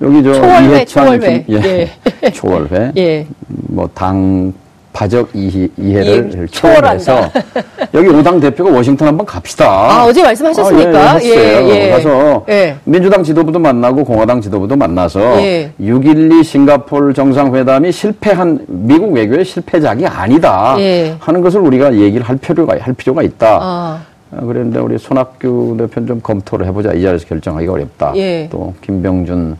여기 0.02 0.24
저 0.24 0.34
초월회, 0.34 0.86
초월회. 0.86 1.46
예. 1.50 1.90
예. 2.24 2.32
초월회. 2.32 2.92
예. 2.98 3.28
뭐당 3.48 4.54
파적 4.93 5.29
이해, 5.33 5.69
를 5.77 6.48
초월해서 6.50 7.29
여기 7.93 8.07
오당 8.10 8.39
대표가 8.39 8.71
워싱턴 8.71 9.07
한번 9.07 9.25
갑시다. 9.25 9.65
아, 9.65 10.05
어제 10.05 10.21
말씀하셨습니까? 10.21 11.12
아, 11.13 11.19
예, 11.21 11.29
예, 11.29 11.69
예. 11.69 11.89
가서 11.89 12.45
예. 12.50 12.75
민주당 12.83 13.24
지도부도 13.24 13.60
만나고 13.60 14.03
공화당 14.03 14.41
지도부도 14.41 14.75
만나서 14.75 15.41
예. 15.41 15.71
6.12 15.79 16.43
싱가폴 16.43 17.13
정상회담이 17.13 17.91
실패한 17.91 18.65
미국 18.67 19.13
외교의 19.13 19.45
실패작이 19.45 20.05
아니다 20.05 20.75
예. 20.79 21.15
하는 21.19 21.41
것을 21.41 21.62
우리가 21.62 21.95
얘기를 21.95 22.27
할 22.27 22.38
필요가 22.38 22.75
할 22.79 22.93
필요가 22.93 23.24
있다. 23.24 23.60
아. 23.62 24.01
아 24.33 24.39
그랬는데 24.39 24.79
우리 24.79 24.98
손학규 24.98 25.75
대표는 25.77 26.07
좀 26.07 26.21
검토를 26.21 26.65
해보자. 26.67 26.93
이 26.93 27.01
자리에서 27.01 27.25
결정하기가 27.27 27.74
어렵다. 27.74 28.13
예. 28.15 28.48
또 28.50 28.74
김병준 28.81 29.57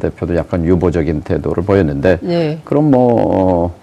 대표도 0.00 0.36
약간 0.36 0.64
유보적인 0.64 1.22
태도를 1.22 1.64
보였는데 1.64 2.18
네. 2.20 2.58
그럼 2.64 2.90
뭐 2.90 3.64
어, 3.64 3.74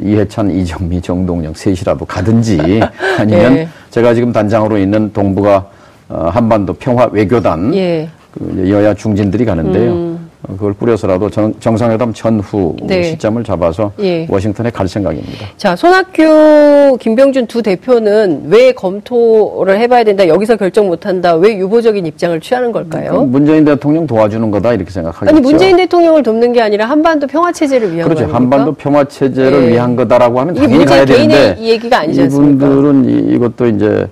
이해찬, 0.00 0.50
이정미, 0.50 1.00
정동영 1.00 1.54
셋이라도 1.54 2.04
가든지 2.04 2.58
아니면 3.18 3.54
네. 3.54 3.68
제가 3.90 4.14
지금 4.14 4.32
단장으로 4.32 4.78
있는 4.78 5.12
동북아 5.12 5.64
어, 6.08 6.28
한반도 6.32 6.74
평화 6.74 7.06
외교단 7.06 7.74
예. 7.74 8.08
그 8.32 8.68
여야 8.68 8.94
중진들이 8.94 9.44
가는데요. 9.44 9.92
음. 9.92 10.13
그걸 10.46 10.74
꾸려서라도 10.74 11.30
정, 11.30 11.76
상회담 11.76 12.12
전후 12.12 12.76
네. 12.82 13.02
시점을 13.02 13.42
잡아서 13.44 13.92
예. 14.00 14.26
워싱턴에 14.28 14.70
갈 14.70 14.86
생각입니다. 14.86 15.46
자, 15.56 15.74
손학규, 15.74 16.98
김병준 17.00 17.46
두 17.46 17.62
대표는 17.62 18.44
왜 18.48 18.72
검토를 18.72 19.78
해봐야 19.80 20.04
된다, 20.04 20.28
여기서 20.28 20.56
결정 20.56 20.86
못한다, 20.86 21.34
왜 21.34 21.56
유보적인 21.56 22.04
입장을 22.06 22.38
취하는 22.40 22.72
걸까요? 22.72 23.22
문재인 23.24 23.64
대통령 23.64 24.06
도와주는 24.06 24.50
거다 24.50 24.74
이렇게 24.74 24.90
생각하겠죠. 24.90 25.34
아니 25.34 25.40
문재인 25.40 25.76
대통령을 25.76 26.22
돕는 26.22 26.52
게 26.52 26.60
아니라 26.60 26.86
한반도 26.86 27.26
평화 27.26 27.50
체제를 27.50 27.94
위한 27.94 28.08
그렇죠. 28.08 28.32
한반도 28.32 28.72
평화 28.72 29.04
체제를 29.04 29.64
예. 29.64 29.68
위한 29.70 29.96
거다라고 29.96 30.40
하면 30.40 30.54
당연히 30.54 30.84
가야 30.84 31.04
되는데? 31.04 31.56
이분들은 31.58 33.32
이것도 33.34 33.66
이제 33.66 34.06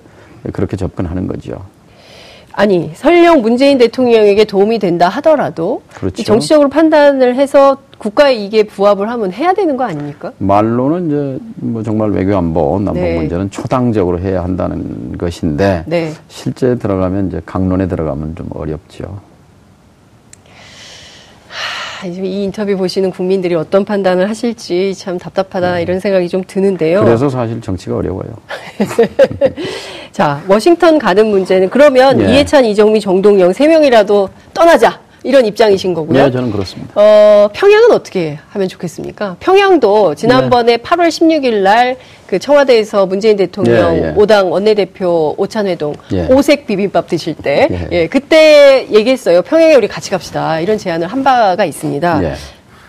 그렇게 0.51 0.75
접근하는 0.75 1.27
거죠. 1.27 1.57
아니 2.53 2.91
설령 2.95 3.41
문재인 3.41 3.77
대통령에게 3.79 4.45
도움이 4.45 4.79
된다 4.79 5.09
하더라도 5.09 5.81
그렇죠. 5.93 6.23
정치적으로 6.23 6.69
판단을 6.69 7.35
해서 7.35 7.77
국가의 7.97 8.45
이게 8.45 8.63
부합을 8.63 9.09
하면 9.09 9.31
해야 9.31 9.53
되는 9.53 9.75
거 9.75 9.85
아닙니까? 9.85 10.31
말로는 10.37 11.07
이제 11.07 11.39
뭐 11.55 11.81
정말 11.83 12.11
외교 12.11 12.35
안보 12.37 12.79
남북 12.79 13.01
네. 13.01 13.15
문제는 13.15 13.49
초당적으로 13.49 14.19
해야 14.19 14.43
한다는 14.43 15.17
것인데 15.17 15.83
네. 15.87 16.11
실제 16.27 16.75
들어가면 16.75 17.27
이제 17.27 17.41
강론에 17.45 17.87
들어가면 17.87 18.35
좀 18.35 18.47
어렵죠. 18.53 19.19
이 22.05 22.43
인터뷰 22.43 22.75
보시는 22.77 23.11
국민들이 23.11 23.55
어떤 23.55 23.85
판단을 23.85 24.29
하실지 24.29 24.93
참 24.95 25.17
답답하다 25.17 25.75
네. 25.75 25.81
이런 25.81 25.99
생각이 25.99 26.27
좀 26.29 26.43
드는데요. 26.45 27.03
그래서 27.03 27.29
사실 27.29 27.61
정치가 27.61 27.97
어려워요. 27.97 28.33
자, 30.11 30.43
워싱턴 30.47 30.99
가는 30.99 31.25
문제는 31.25 31.69
그러면 31.69 32.19
예. 32.21 32.33
이해찬, 32.33 32.65
이정미, 32.65 32.99
정동영 32.99 33.53
세 33.53 33.67
명이라도 33.67 34.29
떠나자. 34.53 34.99
이런 35.23 35.45
입장이신 35.45 35.93
거고요. 35.93 36.25
네, 36.25 36.31
저는 36.31 36.51
그렇습니다. 36.51 36.93
어, 36.95 37.49
평양은 37.53 37.91
어떻게 37.91 38.37
하면 38.49 38.67
좋겠습니까? 38.67 39.37
평양도 39.39 40.15
지난번에 40.15 40.77
네. 40.77 40.83
8월 40.83 41.07
16일 41.07 41.61
날 41.63 41.95
그 42.33 42.39
청와대에서 42.39 43.05
문재인 43.05 43.37
대통령 43.37 43.95
예, 43.95 44.07
예. 44.07 44.13
오당 44.15 44.51
원내대표 44.51 45.35
오찬회동 45.37 45.93
예. 46.13 46.25
오색 46.31 46.65
비빔밥 46.65 47.07
드실 47.07 47.35
때 47.35 47.67
예. 47.69 47.87
예. 47.91 48.07
그때 48.07 48.87
얘기했어요. 48.89 49.43
평양에 49.43 49.75
우리 49.75 49.87
같이 49.87 50.09
갑시다. 50.09 50.59
이런 50.59 50.79
제안을 50.79 51.05
한 51.05 51.23
바가 51.23 51.63
있습니다. 51.63 52.23
예. 52.23 52.33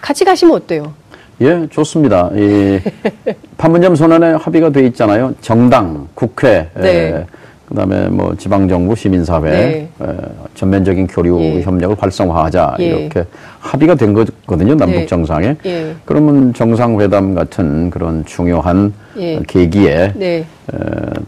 같이 0.00 0.24
가시면 0.24 0.54
어때요? 0.56 0.94
예, 1.42 1.66
좋습니다. 1.68 2.30
이 2.34 2.80
판문점 3.58 3.96
선언에 3.96 4.32
합의가 4.32 4.70
돼 4.70 4.86
있잖아요. 4.86 5.34
정당, 5.42 6.08
국회, 6.14 6.70
네. 6.80 7.08
에, 7.08 7.26
그다음에 7.68 8.08
뭐 8.08 8.34
지방 8.36 8.68
정부, 8.68 8.94
시민 8.94 9.24
사회 9.24 9.50
네. 9.50 9.88
에, 10.00 10.06
전면적인 10.54 11.06
교류 11.06 11.40
예. 11.40 11.62
협력을 11.62 11.96
활성화하자 11.98 12.76
예. 12.80 12.84
이렇게 12.84 13.24
합의가 13.60 13.94
된 13.94 14.12
거거든요. 14.12 14.74
남북 14.74 15.00
네. 15.00 15.06
정상에. 15.06 15.56
예. 15.64 15.94
그러면 16.04 16.52
정상회담 16.52 17.34
같은 17.34 17.90
그런 17.90 18.24
중요한 18.26 18.92
예. 19.18 19.40
계기에 19.46 20.12
네. 20.14 20.26
에, 20.36 20.44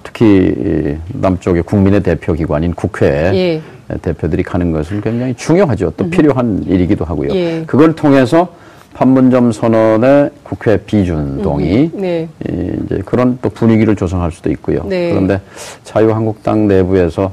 특히 0.03 0.97
남쪽의 1.15 1.63
국민의 1.63 2.03
대표 2.03 2.35
기관인 2.35 2.75
국회 2.75 3.07
예. 3.35 3.63
대표들이 4.03 4.43
가는 4.43 4.73
것은 4.73 5.01
굉장히 5.01 5.35
중요하죠. 5.35 5.93
또 5.97 6.05
음. 6.05 6.11
필요한 6.11 6.63
일이기도 6.67 7.05
하고요. 7.05 7.31
예. 7.35 7.65
그걸 7.67 7.95
통해서 7.95 8.49
판문점 8.97 9.53
선언의 9.53 10.31
국회 10.43 10.79
비준동이 10.79 11.91
음, 11.95 12.01
네. 12.01 12.29
이제 12.41 13.03
그런 13.05 13.39
또 13.43 13.51
분위기를 13.51 13.95
조성할 13.95 14.33
수도 14.33 14.51
있고요. 14.53 14.85
네. 14.85 15.11
그런데 15.11 15.39
자유한국당 15.85 16.67
내부에서 16.67 17.31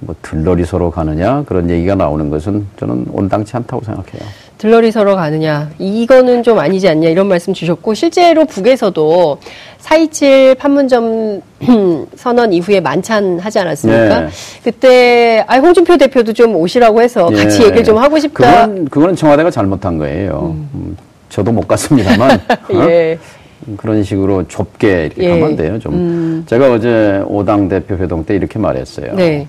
뭐 0.00 0.14
들러리 0.22 0.64
서로 0.64 0.90
가느냐 0.90 1.42
그런 1.44 1.68
얘기가 1.68 1.94
나오는 1.94 2.30
것은 2.30 2.66
저는 2.78 3.06
온당치 3.12 3.54
않다고 3.54 3.84
생각해요. 3.84 4.22
들러리 4.64 4.90
서로 4.92 5.14
가느냐 5.14 5.68
이거는 5.78 6.42
좀 6.42 6.58
아니지 6.58 6.88
않냐 6.88 7.10
이런 7.10 7.26
말씀 7.28 7.52
주셨고 7.52 7.92
실제로 7.92 8.46
북에서도 8.46 9.38
4.27 9.82 10.56
판문점 10.56 11.42
선언 12.16 12.50
이후에 12.50 12.80
만찬 12.80 13.40
하지 13.40 13.58
않았습니까? 13.58 14.20
네. 14.20 14.28
그때 14.62 15.44
아 15.48 15.58
홍준표 15.58 15.98
대표도 15.98 16.32
좀 16.32 16.56
오시라고 16.56 17.02
해서 17.02 17.28
네. 17.28 17.44
같이 17.44 17.62
얘기를 17.62 17.84
좀 17.84 17.98
하고 17.98 18.18
싶다. 18.18 18.66
그건 18.66 18.84
그거는 18.86 19.16
청와대가 19.16 19.50
잘못한 19.50 19.98
거예요. 19.98 20.54
음. 20.56 20.70
음 20.74 20.96
저도 21.28 21.52
못 21.52 21.68
갔습니다만 21.68 22.40
예. 22.88 23.18
어? 23.20 23.74
그런 23.76 24.02
식으로 24.02 24.48
좁게 24.48 25.10
이렇게 25.12 25.24
예. 25.24 25.28
가면 25.28 25.56
돼요. 25.56 25.78
좀 25.78 25.92
음. 25.92 26.44
제가 26.46 26.72
어제 26.72 27.22
오당 27.26 27.68
대표 27.68 27.96
회동 27.96 28.24
때 28.24 28.34
이렇게 28.34 28.58
말했어요. 28.58 29.12
네. 29.14 29.46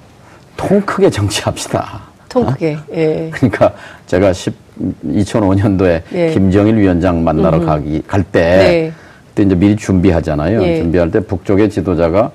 통 0.57 0.81
크게 0.81 1.09
정치합시다. 1.09 2.01
통 2.27 2.45
크게. 2.47 2.73
어? 2.73 2.79
예. 2.93 3.29
그러니까 3.31 3.71
제가 4.07 4.33
10, 4.33 4.64
2005년도에 5.07 6.01
예. 6.13 6.29
김정일 6.31 6.77
위원장 6.77 7.23
만나러 7.23 7.57
음흠. 7.57 7.65
가기 7.65 8.01
갈때 8.07 8.39
네. 8.41 8.91
그때 9.29 9.43
이제 9.43 9.55
미리 9.55 9.75
준비하잖아요. 9.75 10.61
예. 10.63 10.77
준비할 10.77 11.11
때 11.11 11.19
북쪽의 11.19 11.69
지도자가 11.69 12.31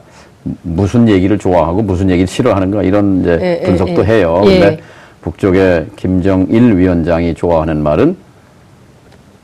무슨 0.63 1.09
얘기를 1.09 1.39
좋아하고 1.39 1.83
무슨 1.83 2.09
얘기를 2.11 2.27
싫어하는가 2.27 2.83
이런 2.83 3.21
이제 3.21 3.39
예, 3.43 3.61
예 3.63 3.67
분석도 3.67 4.03
예, 4.03 4.07
해요. 4.07 4.43
예. 4.47 4.59
근데 4.61 4.81
북쪽의 5.23 5.87
김정일 5.97 6.77
위원장이 6.77 7.35
좋아하는 7.35 7.83
말은 7.83 8.17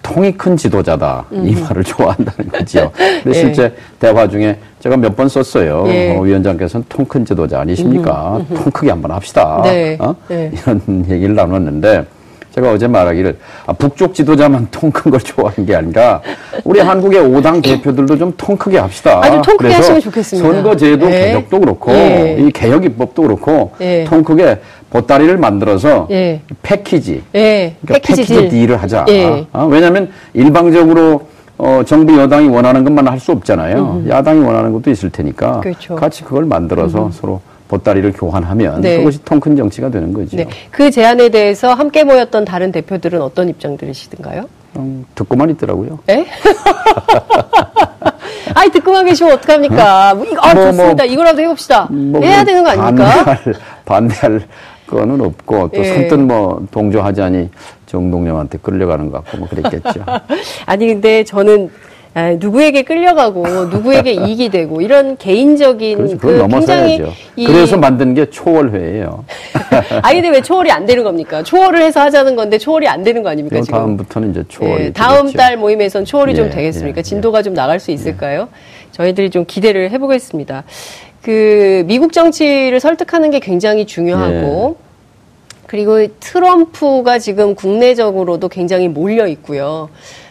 통이 0.02 0.32
큰 0.32 0.56
지도자다. 0.56 1.24
음. 1.32 1.48
이 1.48 1.54
말을 1.60 1.82
좋아한다는 1.82 2.50
거죠. 2.50 2.92
근데 2.96 3.30
예. 3.30 3.32
실제 3.34 3.74
대화 3.98 4.26
중에 4.28 4.56
제가 4.78 4.96
몇 4.96 5.16
번 5.16 5.28
썼어요. 5.28 5.84
예. 5.88 6.14
어, 6.16 6.20
위원장께서는 6.20 6.86
통 6.88 7.04
큰 7.06 7.24
지도자 7.24 7.60
아니십니까? 7.60 8.36
음흠. 8.38 8.54
통 8.54 8.70
크게 8.72 8.90
한번 8.90 9.10
합시다. 9.10 9.60
네. 9.64 9.96
어? 10.00 10.14
네. 10.28 10.50
이런 10.54 10.80
얘기를 11.10 11.34
나눴는데 11.34 12.04
제가 12.56 12.72
어제 12.72 12.86
말하기를 12.88 13.36
아, 13.66 13.72
북쪽 13.74 14.14
지도자만 14.14 14.68
통 14.72 14.90
큰 14.90 15.10
걸 15.12 15.20
좋아하는 15.20 15.66
게 15.66 15.74
아니라 15.74 16.22
우리 16.64 16.80
한국의 16.80 17.20
5당 17.22 17.62
대표들도 17.62 18.16
좀 18.16 18.32
통 18.36 18.56
크게 18.56 18.78
합시다. 18.78 19.20
아니, 19.22 19.40
통 19.42 19.56
크게 19.58 19.74
하시면 19.74 20.00
좋겠습니다. 20.00 20.48
선거제도 20.52 21.06
네. 21.06 21.26
개혁도 21.26 21.60
그렇고 21.60 21.92
네. 21.92 22.36
이 22.40 22.50
개혁 22.50 22.84
입법도 22.86 23.22
그렇고 23.22 23.72
네. 23.78 24.04
통 24.04 24.24
크게 24.24 24.58
보따리를 24.88 25.36
만들어서 25.36 26.06
네. 26.08 26.40
패키지, 26.62 27.22
네. 27.32 27.76
그러니까 27.82 28.06
패키지, 28.08 28.34
패키지 28.34 28.48
딜을 28.48 28.76
하자. 28.82 29.04
네. 29.06 29.46
어? 29.52 29.66
왜냐하면 29.70 30.10
일방적으로 30.32 31.26
어, 31.58 31.82
정부 31.86 32.16
여당이 32.18 32.48
원하는 32.48 32.84
것만 32.84 33.06
할 33.08 33.18
수 33.18 33.32
없잖아요. 33.32 34.02
음. 34.04 34.08
야당이 34.08 34.40
원하는 34.44 34.72
것도 34.72 34.90
있을 34.90 35.10
테니까 35.10 35.60
그렇죠. 35.60 35.94
같이 35.96 36.22
그걸 36.24 36.44
만들어서 36.46 37.06
음. 37.06 37.10
서로 37.12 37.40
보따리를 37.68 38.12
교환하면 38.12 38.80
네. 38.80 38.98
그것이 38.98 39.24
통큰 39.24 39.56
정치가 39.56 39.90
되는 39.90 40.12
거죠. 40.12 40.36
네. 40.36 40.46
그 40.70 40.90
제안에 40.90 41.28
대해서 41.30 41.74
함께 41.74 42.04
모였던 42.04 42.44
다른 42.44 42.70
대표들은 42.72 43.20
어떤 43.20 43.48
입장들이시던가요? 43.48 44.48
음, 44.76 45.04
듣고만 45.14 45.50
있더라고요. 45.50 45.98
네? 46.06 46.26
아니 48.54 48.70
듣고만 48.70 49.04
계시면 49.06 49.34
어떡합니까? 49.34 50.12
어? 50.12 50.24
이거 50.24 50.40
아 50.40 50.54
뭐, 50.54 50.64
좋습니다. 50.66 51.04
뭐, 51.04 51.12
이거라도 51.12 51.42
해봅시다. 51.42 51.88
뭐, 51.90 52.20
해야 52.22 52.44
되는 52.44 52.62
거 52.62 52.70
아닙니까? 52.70 53.24
반대할, 53.24 53.54
반대할 53.84 54.46
거는 54.86 55.20
없고 55.20 55.70
또 55.70 55.80
예. 55.80 55.84
선뜻 55.84 56.20
뭐 56.20 56.64
동조하자니 56.70 57.50
정동영한테 57.86 58.58
끌려가는 58.58 59.10
것 59.10 59.24
같고 59.24 59.38
뭐 59.38 59.48
그랬겠죠. 59.48 60.04
아니 60.66 60.86
근데 60.86 61.24
저는 61.24 61.70
아, 61.74 61.86
누구에게 62.38 62.82
끌려가고 62.82 63.66
누구에게 63.66 64.12
이익이 64.24 64.48
되고 64.48 64.80
이런 64.80 65.18
개인적인 65.18 65.98
그렇죠. 65.98 66.18
그 66.18 66.48
굉장히 66.48 67.02
이... 67.36 67.46
그래서 67.46 67.76
만든 67.76 68.14
게 68.14 68.30
초월회예요. 68.30 69.24
아니 70.02 70.22
근데 70.22 70.36
왜 70.36 70.42
초월이 70.42 70.70
안 70.70 70.86
되는 70.86 71.04
겁니까? 71.04 71.42
초월을 71.42 71.82
해서 71.82 72.00
하자는 72.00 72.34
건데 72.34 72.56
초월이 72.56 72.88
안 72.88 73.02
되는 73.02 73.22
거 73.22 73.28
아닙니까 73.28 73.60
지금? 73.60 73.78
다음부터는 73.78 74.30
이제 74.30 74.44
초월. 74.48 74.80
예, 74.80 74.92
다음 74.92 75.30
달 75.30 75.58
모임에선 75.58 76.06
초월이 76.06 76.32
예, 76.32 76.36
좀 76.36 76.50
되겠습니까? 76.50 76.98
예, 76.98 77.02
진도가 77.02 77.42
좀 77.42 77.52
나갈 77.52 77.78
수 77.78 77.90
있을까요? 77.90 78.48
저희들이 78.92 79.28
좀 79.28 79.44
기대를 79.46 79.90
해보겠습니다. 79.90 80.64
그 81.20 81.84
미국 81.86 82.14
정치를 82.14 82.80
설득하는 82.80 83.30
게 83.30 83.40
굉장히 83.40 83.84
중요하고. 83.84 84.76
그리고 85.66 86.06
트럼프가 86.20 87.18
지금 87.18 87.56
국내적으로도 87.56 88.48
굉장히 88.48 88.86
몰려 88.88 89.26
있고요. 89.26 89.88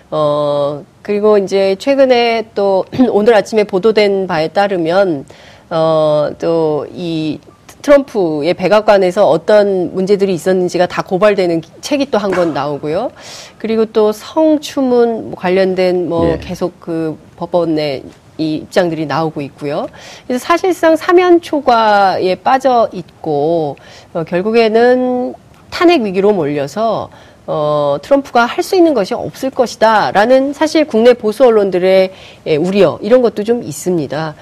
어, 0.09 0.85
그리고 1.05 1.37
이제 1.37 1.75
최근에 1.77 2.47
또 2.55 2.83
오늘 3.11 3.35
아침에 3.35 3.63
보도된 3.63 4.25
바에 4.25 4.47
따르면 4.47 5.25
어, 5.69 6.29
또 6.39 6.87
이 6.91 7.39
트럼프의 7.83 8.55
백악관에서 8.55 9.29
어떤 9.29 9.93
문제들이 9.93 10.33
있었는지가 10.33 10.87
다 10.87 11.03
고발되는 11.03 11.61
책이 11.81 12.09
또 12.09 12.17
한 12.17 12.31
권 12.31 12.55
나오고요. 12.55 13.11
그리고 13.59 13.85
또 13.85 14.11
성추문 14.11 15.35
관련된 15.35 16.09
뭐 16.09 16.31
예. 16.31 16.39
계속 16.39 16.79
그 16.79 17.15
법원 17.37 17.75
내이 17.75 18.01
입장들이 18.39 19.05
나오고 19.05 19.41
있고요. 19.41 19.85
그래서 20.25 20.43
사실상 20.43 20.95
사면 20.95 21.39
초과에 21.39 22.33
빠져 22.33 22.89
있고 22.93 23.75
어, 24.15 24.23
결국에는 24.23 25.35
탄핵 25.69 26.01
위기로 26.01 26.31
몰려서 26.33 27.09
어, 27.47 27.97
트럼프가 28.01 28.45
할 28.45 28.63
수 28.63 28.75
있는 28.75 28.93
것이 28.95 29.13
없을 29.13 29.49
것이다. 29.51 30.11
라는 30.11 30.51
사실 30.53 30.85
국내 30.85 31.13
보수 31.13 31.45
언론들의 31.45 32.11
예, 32.47 32.55
우려, 32.55 32.97
이런 33.01 33.21
것도 33.21 33.43
좀 33.43 33.61
있습니다. 33.61 34.33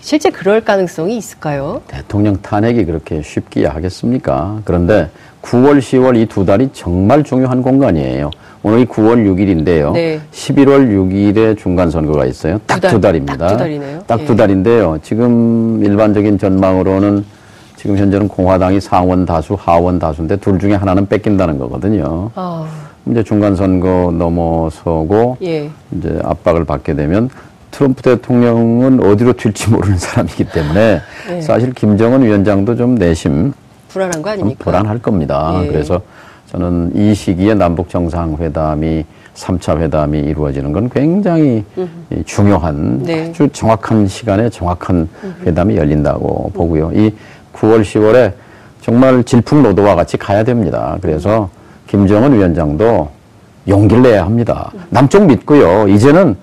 실제 0.00 0.30
그럴 0.30 0.60
가능성이 0.62 1.16
있을까요? 1.16 1.82
대통령 1.86 2.40
탄핵이 2.40 2.84
그렇게 2.86 3.22
쉽게 3.22 3.66
하겠습니까? 3.66 4.60
그런데 4.64 5.08
9월, 5.42 5.78
10월 5.78 6.16
이 6.16 6.26
두 6.26 6.44
달이 6.44 6.70
정말 6.72 7.22
중요한 7.22 7.62
공간이에요. 7.62 8.30
오늘이 8.62 8.86
9월 8.86 9.24
6일인데요. 9.26 9.92
네. 9.92 10.20
11월 10.32 10.88
6일에 10.90 11.56
중간 11.56 11.90
선거가 11.90 12.24
있어요. 12.26 12.58
딱 12.66 12.76
두 12.80 12.80
달, 12.80 13.00
달입니다. 13.00 13.36
딱 13.36 13.48
두 13.52 13.56
달이네요. 13.58 14.02
딱두 14.06 14.32
예. 14.32 14.36
달인데요. 14.36 14.98
지금 15.02 15.82
일반적인 15.84 16.38
전망으로는 16.38 17.24
지금 17.80 17.96
현재는 17.96 18.28
공화당이 18.28 18.78
상원 18.78 19.24
다수, 19.24 19.56
하원 19.58 19.98
다수인데 19.98 20.36
둘 20.36 20.58
중에 20.58 20.74
하나는 20.74 21.06
뺏긴다는 21.06 21.58
거거든요. 21.58 22.30
아. 22.34 22.68
이제 23.06 23.22
중간 23.22 23.56
선거 23.56 24.12
넘어서고 24.12 25.38
예. 25.40 25.70
이제 25.92 26.18
압박을 26.22 26.66
받게 26.66 26.94
되면 26.94 27.30
트럼프 27.70 28.02
대통령은 28.02 29.02
어디로 29.02 29.32
튈지 29.32 29.70
모르는 29.70 29.96
사람이기 29.96 30.44
때문에 30.50 31.00
예. 31.30 31.40
사실 31.40 31.72
김정은 31.72 32.22
위원장도 32.22 32.76
좀 32.76 32.96
내심 32.96 33.54
불안한 33.88 34.20
거 34.20 34.28
아닙니까? 34.28 34.62
불안할 34.62 34.98
겁니다. 34.98 35.58
예. 35.62 35.68
그래서 35.68 36.02
저는 36.48 36.92
이 36.94 37.14
시기에 37.14 37.54
남북 37.54 37.88
정상회담이 37.88 39.06
3차 39.34 39.80
회담이 39.80 40.18
이루어지는 40.18 40.72
건 40.72 40.90
굉장히 40.90 41.64
음흠. 41.78 42.24
중요한 42.26 43.02
네. 43.04 43.30
아주 43.30 43.48
정확한 43.48 44.06
시간에 44.06 44.50
정확한 44.50 45.08
음흠. 45.24 45.46
회담이 45.46 45.76
열린다고 45.78 46.50
보고요. 46.52 46.90
이 46.92 47.10
9월, 47.54 47.82
10월에 47.82 48.32
정말 48.80 49.22
질풍노도와 49.24 49.94
같이 49.94 50.16
가야 50.16 50.42
됩니다. 50.44 50.96
그래서 51.00 51.48
김정은 51.86 52.32
위원장도 52.34 53.08
용기를 53.68 54.02
내야 54.02 54.24
합니다. 54.24 54.70
남쪽 54.88 55.26
믿고요. 55.26 55.88
이제는 55.88 56.36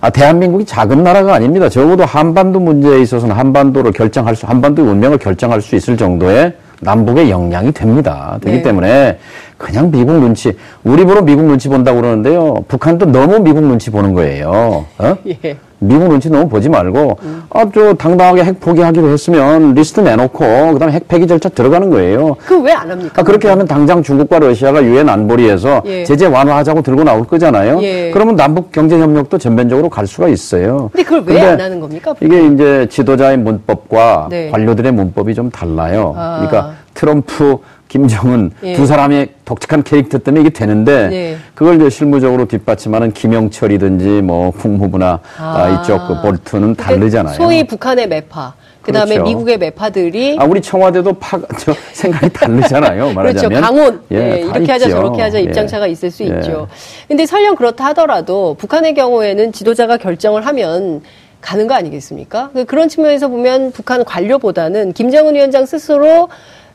아, 0.00 0.10
대한민국이 0.10 0.66
작은 0.66 1.02
나라가 1.02 1.34
아닙니다. 1.34 1.68
적어도 1.70 2.04
한반도 2.04 2.60
문제에 2.60 3.00
있어서는 3.00 3.34
한반도를 3.34 3.92
결정할 3.92 4.36
수, 4.36 4.46
한반도의 4.46 4.86
운명을 4.88 5.16
결정할 5.16 5.62
수 5.62 5.76
있을 5.76 5.96
정도의 5.96 6.52
남북의 6.80 7.30
역량이 7.30 7.72
됩니다. 7.72 8.38
되기 8.42 8.58
네. 8.58 8.62
때문에 8.62 9.18
그냥 9.56 9.90
미국 9.90 10.12
눈치, 10.20 10.52
우리 10.82 11.04
보러 11.04 11.22
미국 11.22 11.44
눈치 11.46 11.68
본다고 11.70 12.02
그러는데요. 12.02 12.64
북한도 12.68 13.06
너무 13.06 13.38
미국 13.38 13.62
눈치 13.62 13.90
보는 13.90 14.12
거예요. 14.12 14.84
어? 14.98 15.16
예. 15.26 15.56
미국 15.86 16.08
눈치 16.08 16.30
너무 16.30 16.48
보지 16.48 16.68
말고 16.68 17.18
음. 17.22 17.42
아저 17.50 17.94
당당하게 17.94 18.44
핵 18.44 18.60
포기하기로 18.60 19.08
했으면 19.10 19.74
리스트 19.74 20.00
내놓고 20.00 20.72
그다음에 20.72 20.92
핵 20.94 21.08
폐기 21.08 21.26
절차 21.26 21.48
들어가는 21.48 21.90
거예요. 21.90 22.36
그 22.46 22.54
왜 22.64 22.72
안 22.72 22.90
합니까? 22.90 23.20
아, 23.20 23.22
그렇게 23.22 23.48
하면 23.48 23.66
당장 23.66 24.02
중국과 24.02 24.38
러시아가 24.38 24.82
유엔 24.82 25.08
안보리에서 25.08 25.82
예. 25.86 26.04
제재 26.04 26.26
완화하자고 26.26 26.82
들고 26.82 27.04
나올 27.04 27.24
거잖아요. 27.24 27.80
예. 27.82 28.10
그러면 28.12 28.36
남북 28.36 28.72
경제 28.72 28.98
협력도 28.98 29.38
전면적으로 29.38 29.88
갈 29.88 30.06
수가 30.06 30.28
있어요. 30.28 30.90
근데 30.92 31.04
그걸 31.04 31.22
왜 31.34 31.40
안 31.44 31.60
하는 31.60 31.78
겁니까? 31.80 32.14
이게 32.20 32.46
이제 32.46 32.86
지도자의 32.90 33.36
문법과 33.38 34.28
네. 34.30 34.50
관료들의 34.50 34.90
문법이 34.92 35.34
좀 35.34 35.50
달라요. 35.50 36.14
아. 36.16 36.36
그러니까 36.38 36.72
트럼프 36.94 37.58
김정은 37.94 38.50
예. 38.64 38.72
두 38.72 38.86
사람의 38.86 39.28
독특한 39.44 39.84
캐릭터 39.84 40.18
때문에 40.18 40.40
이게 40.40 40.50
되는데 40.50 41.08
예. 41.12 41.36
그걸 41.54 41.76
이제 41.76 41.88
실무적으로 41.88 42.46
뒷받침하는 42.46 43.12
김영철이든지 43.12 44.22
뭐 44.22 44.50
국무부나 44.50 45.20
아. 45.38 45.56
아 45.56 45.80
이쪽 45.80 46.08
그 46.08 46.20
볼트는 46.20 46.74
다르잖아요. 46.74 47.36
소위 47.36 47.64
북한의 47.64 48.08
매파. 48.08 48.54
그다음에 48.82 49.14
그렇죠. 49.14 49.28
미국의 49.28 49.58
매파들이 49.58 50.38
아 50.40 50.44
우리 50.44 50.60
청와대도 50.60 51.12
파 51.14 51.38
저 51.56 51.72
생각이 51.92 52.30
다르잖아요. 52.32 53.12
말하자면 53.12 53.48
그렇죠. 53.48 53.64
강원 53.64 54.00
예, 54.10 54.16
예 54.16 54.40
이렇게 54.40 54.60
있죠. 54.62 54.72
하자 54.72 54.88
저렇게 54.88 55.22
하자 55.22 55.38
예. 55.38 55.42
입장차가 55.44 55.86
있을 55.86 56.10
수 56.10 56.24
예. 56.24 56.28
있죠. 56.30 56.66
근데 57.06 57.26
설령 57.26 57.54
그렇다 57.54 57.84
하더라도 57.86 58.54
북한의 58.54 58.94
경우에는 58.94 59.52
지도자가 59.52 59.98
결정을 59.98 60.44
하면 60.44 61.00
가는 61.40 61.68
거 61.68 61.74
아니겠습니까? 61.74 62.50
그런 62.66 62.88
측면에서 62.88 63.28
보면 63.28 63.70
북한 63.70 64.04
관료보다는 64.04 64.94
김정은 64.94 65.36
위원장 65.36 65.64
스스로 65.64 66.28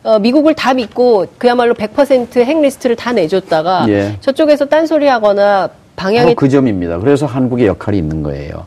어, 0.03 0.17
미국을 0.19 0.53
다 0.53 0.73
믿고 0.73 1.25
그야말로 1.37 1.73
100% 1.73 2.37
핵리스트를 2.37 2.95
다 2.95 3.11
내줬다가 3.11 3.85
예. 3.89 4.17
저쪽에서 4.21 4.65
딴소리 4.65 5.07
하거나 5.07 5.69
방향이 5.95 6.35
그 6.35 6.47
점입니다. 6.47 6.97
그래서 6.99 7.25
한국의 7.25 7.67
역할이 7.67 7.97
있는 7.97 8.23
거예요. 8.23 8.65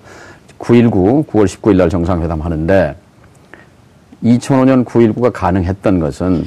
9.19, 0.59 1.27
9월 1.27 1.47
19일 1.47 1.77
날 1.77 1.88
정상회담 1.88 2.40
하는데 2.40 2.95
2005년 4.23 4.85
9.19가 4.85 5.33
가능했던 5.33 5.99
것은 5.99 6.47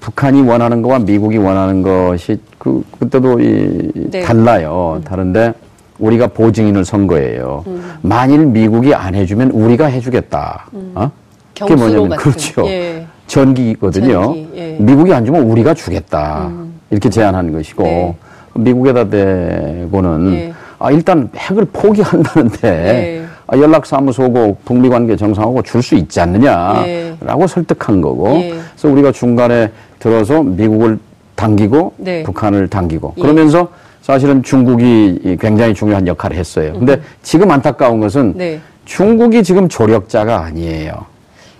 북한이 0.00 0.42
원하는 0.42 0.82
것과 0.82 1.00
미국이 1.00 1.36
원하는 1.36 1.82
것이 1.82 2.40
그, 2.58 2.84
그때도 2.98 3.40
이, 3.40 3.92
네. 4.10 4.22
달라요. 4.22 4.96
음. 4.96 5.04
다른데 5.04 5.52
우리가 5.98 6.28
보증인을 6.28 6.84
선 6.84 7.06
거예요. 7.06 7.62
음. 7.68 7.98
만일 8.00 8.46
미국이 8.46 8.94
안 8.94 9.14
해주면 9.14 9.50
우리가 9.50 9.86
해주겠다. 9.86 10.66
음. 10.72 10.92
어? 10.96 11.10
그게 11.56 11.76
뭐냐면 11.76 12.16
그렇죠. 12.16 12.66
예. 12.66 13.06
전기거든요. 13.32 14.22
전기, 14.24 14.48
예. 14.54 14.76
미국이 14.78 15.12
안 15.12 15.24
주면 15.24 15.42
우리가 15.44 15.72
주겠다. 15.74 16.48
음. 16.48 16.74
이렇게 16.90 17.08
제안한 17.08 17.52
것이고 17.52 17.82
네. 17.82 18.16
미국에다 18.54 19.08
대고는 19.08 20.34
예. 20.34 20.52
아 20.78 20.90
일단 20.90 21.30
핵을 21.34 21.66
포기한다는데 21.72 22.68
예. 22.68 23.24
아, 23.46 23.56
연락사무소고 23.56 24.58
북미 24.64 24.88
관계 24.88 25.16
정상하고 25.16 25.62
줄 25.62 25.82
수 25.82 25.94
있지 25.94 26.20
않느냐라고 26.20 27.42
예. 27.42 27.46
설득한 27.48 28.00
거고 28.02 28.34
예. 28.36 28.50
그래서 28.50 28.88
우리가 28.88 29.12
중간에 29.12 29.70
들어서 29.98 30.42
미국을 30.42 30.98
당기고 31.34 31.94
네. 31.96 32.22
북한을 32.24 32.68
당기고 32.68 33.14
예. 33.16 33.22
그러면서 33.22 33.68
사실은 34.02 34.42
중국이 34.42 35.38
굉장히 35.40 35.72
중요한 35.72 36.06
역할을 36.06 36.36
했어요. 36.36 36.74
근데 36.74 36.94
음. 36.94 37.02
지금 37.22 37.50
안타까운 37.50 38.00
것은 38.00 38.34
네. 38.36 38.60
중국이 38.84 39.42
지금 39.42 39.68
조력자가 39.68 40.40
아니에요. 40.40 41.11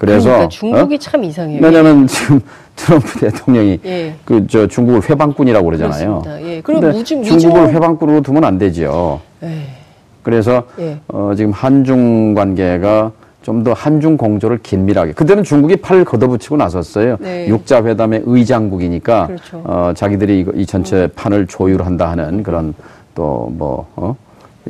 그래서 0.02 0.30
그러니까 0.30 0.48
중국이 0.48 0.94
어? 0.96 0.98
참 0.98 1.22
이상해요. 1.22 1.60
왜냐하면 1.62 2.06
지금 2.10 2.40
트럼프 2.74 3.20
대통령이 3.20 3.78
예. 3.84 4.14
그저 4.24 4.66
중국을 4.66 5.08
회방꾼이라고 5.08 5.64
그러잖아요. 5.64 6.24
예. 6.42 6.60
그럼 6.60 6.90
무중, 6.90 7.22
중국을 7.22 7.72
회방꾼으로 7.72 8.20
두면 8.20 8.42
안 8.42 8.58
되죠. 8.58 9.20
예. 9.44 9.68
그래서 10.24 10.64
예. 10.80 10.98
어, 11.06 11.32
지금 11.36 11.52
한중 11.52 12.34
관계가 12.34 13.12
좀 13.42 13.62
더 13.62 13.72
한중 13.72 14.16
공조를 14.16 14.58
긴밀하게. 14.58 15.12
그때는 15.12 15.44
중국이 15.44 15.76
팔을 15.76 16.04
걷어붙이고 16.04 16.56
나섰어요. 16.56 17.16
네. 17.20 17.46
육자 17.48 17.84
회담의 17.84 18.22
의장국이니까 18.24 19.26
그렇죠. 19.28 19.62
어, 19.64 19.92
자기들이 19.94 20.46
이 20.54 20.66
전체 20.66 21.04
음. 21.04 21.08
판을 21.14 21.46
조율한다 21.46 22.10
하는 22.10 22.42
그런 22.42 22.74
또뭐 23.14 23.86
어? 23.96 24.16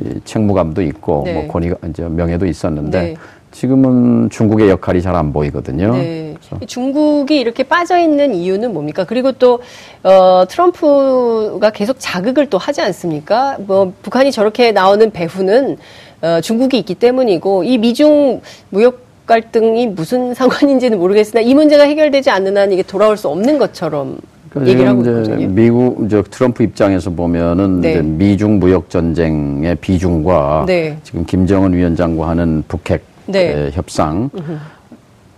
이 0.01 0.19
책무감도 0.25 0.81
있고 0.83 1.23
네. 1.25 1.33
뭐 1.33 1.47
권위가 1.47 1.75
이제 1.89 2.03
명예도 2.03 2.45
있었는데 2.45 3.01
네. 3.01 3.15
지금은 3.53 4.29
중국의 4.29 4.69
역할이 4.69 5.01
잘 5.01 5.13
안 5.13 5.31
보이거든요. 5.31 5.93
네. 5.93 6.33
중국이 6.65 7.39
이렇게 7.39 7.61
빠져 7.61 7.99
있는 7.99 8.33
이유는 8.33 8.73
뭡니까? 8.73 9.05
그리고 9.05 9.31
또 9.31 9.59
어, 10.01 10.43
트럼프가 10.49 11.69
계속 11.69 11.97
자극을 11.99 12.47
또 12.47 12.57
하지 12.57 12.81
않습니까? 12.81 13.57
뭐 13.59 13.93
북한이 14.01 14.31
저렇게 14.31 14.71
나오는 14.71 15.11
배후는 15.11 15.77
어, 16.23 16.41
중국이 16.41 16.79
있기 16.79 16.95
때문이고 16.95 17.63
이 17.63 17.77
미중 17.77 18.41
무역 18.69 19.03
갈등이 19.27 19.87
무슨 19.87 20.33
상관인지는 20.35 20.97
모르겠으나 20.97 21.41
이 21.41 21.53
문제가 21.53 21.83
해결되지 21.83 22.31
않는 22.31 22.57
한 22.57 22.71
이게 22.71 22.81
돌아올 22.81 23.15
수 23.17 23.27
없는 23.27 23.59
것처럼 23.59 24.17
그러니까 24.49 24.71
얘기를 24.71 24.89
하고 24.89 25.01
있거든요. 25.01 25.47
미국 25.49 26.09
저 26.09 26.23
트럼프 26.23 26.63
입장에서 26.63 27.11
보면은 27.11 27.81
네. 27.81 28.01
미중 28.01 28.57
무역 28.59 28.89
전쟁의 28.89 29.75
비중과 29.75 30.65
네. 30.65 30.97
지금 31.03 31.23
김정은 31.23 31.73
위원장과 31.73 32.27
하는 32.27 32.63
북핵 32.67 33.12
네. 33.25 33.69
협상 33.73 34.29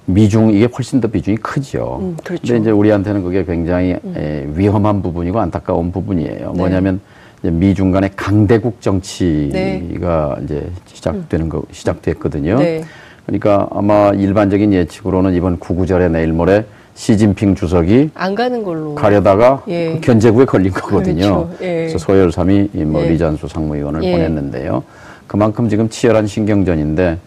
미중 0.06 0.52
이게 0.52 0.66
훨씬 0.66 1.02
더 1.02 1.08
비중이 1.08 1.38
크죠. 1.38 2.00
음, 2.02 2.18
그렇죠. 2.24 2.42
근데 2.46 2.62
이제 2.62 2.72
우리한테는 2.72 3.24
그게 3.24 3.44
굉장히 3.44 3.96
음. 4.04 4.14
에, 4.16 4.46
위험한 4.54 5.02
부분이고 5.02 5.40
안타까운 5.40 5.92
부분이에요. 5.92 6.52
네. 6.52 6.58
뭐냐면 6.58 7.00
미중 7.42 7.92
간의 7.92 8.12
강대국 8.16 8.82
정치가 8.82 9.50
네. 9.54 10.44
이제 10.44 10.68
시작되는 10.86 11.50
거 11.50 11.64
시작됐거든요. 11.72 12.60
네. 12.60 12.84
그러니까 13.26 13.68
아마 13.72 14.12
일반적인 14.12 14.74
예측으로는 14.74 15.34
이번 15.34 15.58
구구절에 15.58 16.10
내일 16.10 16.34
모레 16.34 16.66
시진핑 16.94 17.56
주석이 17.56 18.12
안 18.14 18.36
가는 18.36 18.64
걸로 18.64 18.96
가려다가 18.96 19.64
예. 19.68 19.96
그 19.96 20.02
견제구에 20.02 20.46
걸린 20.46 20.72
거거든요. 20.72 21.48
그렇죠. 21.48 21.50
예. 21.62 21.76
그래서 21.88 21.98
소열삼이 21.98 22.70
뭐 22.86 23.04
예. 23.04 23.10
리잔수 23.10 23.48
상무위원을 23.48 24.04
예. 24.04 24.12
보냈는데요. 24.12 24.84
그만큼 25.28 25.68
지금 25.68 25.90
치열한 25.90 26.28
신경전인데 26.28 27.18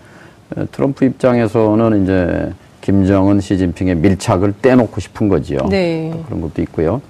트럼프 0.72 1.04
입장에서는 1.04 2.02
이제 2.02 2.52
김정은, 2.80 3.40
시진핑의 3.40 3.96
밀착을 3.96 4.54
떼놓고 4.62 5.00
싶은 5.00 5.28
거지요. 5.28 5.58
네. 5.68 6.10
그런 6.26 6.40
것도 6.40 6.62
있고요. 6.62 7.02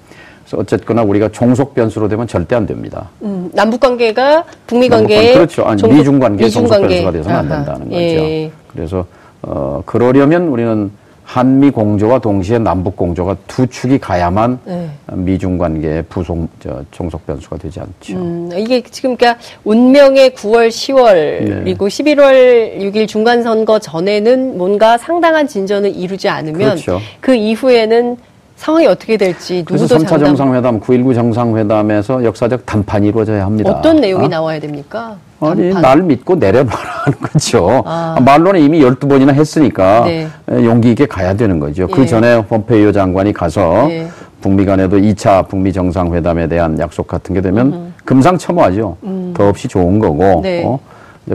그래서 0.43 0.57
어쨌거나 0.61 1.03
우리가 1.03 1.29
종속 1.29 1.73
변수로 1.73 2.09
되면 2.09 2.27
절대 2.27 2.55
안 2.55 2.65
됩니다. 2.65 3.09
음, 3.21 3.49
남북 3.53 3.79
관계가 3.79 4.43
북미 4.67 4.89
관계에 4.89 5.33
그렇죠. 5.33 5.63
아니, 5.63 5.81
미중 5.81 6.19
관계 6.19 6.49
종속 6.49 6.71
관계. 6.71 6.87
변수가 7.03 7.11
돼서는 7.11 7.31
아하. 7.35 7.39
안 7.43 7.49
된다는 7.49 7.85
거죠. 7.89 7.95
예. 7.95 8.51
그래서 8.73 9.05
어 9.41 9.81
그러려면 9.85 10.47
우리는 10.49 10.91
한미 11.29 11.69
공조와 11.69 12.17
동시에 12.17 12.57
남북 12.57 12.95
공조가 12.95 13.37
두 13.45 13.67
축이 13.67 13.99
가야만 13.99 14.59
네. 14.65 14.89
미중 15.13 15.59
관계의 15.59 16.01
부속 16.09 16.49
저 16.59 16.83
종속 16.89 17.23
변수가 17.27 17.57
되지 17.57 17.79
않죠. 17.79 18.17
음, 18.17 18.49
이게 18.57 18.81
지금 18.81 19.15
그러니까 19.15 19.39
운명의 19.63 20.31
9월, 20.31 20.69
10월 20.69 21.13
네. 21.13 21.61
그리고 21.63 21.87
11월 21.87 22.79
6일 22.79 23.07
중간 23.07 23.43
선거 23.43 23.77
전에는 23.77 24.57
뭔가 24.57 24.97
상당한 24.97 25.47
진전을 25.47 25.95
이루지 25.95 26.27
않으면 26.27 26.69
그렇죠. 26.69 26.99
그 27.19 27.35
이후에는 27.35 28.17
상황이 28.55 28.87
어떻게 28.87 29.15
될지 29.15 29.59
누구도 29.59 29.87
그래서 29.87 29.97
3차 29.97 30.19
정상회담, 30.19 30.79
9.19 30.79 31.13
정상회담에서 31.13 32.23
역사적 32.23 32.65
담판이 32.65 33.07
이루어져야 33.07 33.45
합니다. 33.45 33.69
어떤 33.69 33.97
내용이 33.97 34.25
어? 34.25 34.27
나와야 34.29 34.59
됩니까? 34.59 35.15
아니, 35.39 35.71
담판. 35.71 35.81
날 35.81 36.03
믿고 36.03 36.35
내려봐라 36.35 36.89
하는 37.05 37.19
거죠. 37.19 37.83
아. 37.85 38.17
말로는 38.23 38.61
이미 38.61 38.81
12번이나 38.81 39.33
했으니까 39.33 40.05
네. 40.05 40.27
용기 40.51 40.91
있게 40.91 41.05
가야 41.05 41.33
되는 41.35 41.59
거죠. 41.59 41.87
그 41.87 41.93
예. 41.93 41.95
그 42.03 42.05
전에 42.07 42.45
폼페이오 42.45 42.91
장관이 42.91 43.33
가서 43.33 43.89
예. 43.89 44.07
북미 44.41 44.65
간에도 44.65 44.97
2차 44.97 45.47
북미 45.47 45.73
정상회담에 45.73 46.47
대한 46.47 46.79
약속 46.79 47.07
같은 47.07 47.33
게 47.35 47.41
되면 47.41 47.67
음흠. 47.67 47.91
금상첨화죠. 48.05 48.97
음. 49.03 49.33
더없이 49.35 49.67
좋은 49.67 49.99
거고, 49.99 50.41
네. 50.41 50.63
어? 50.65 50.79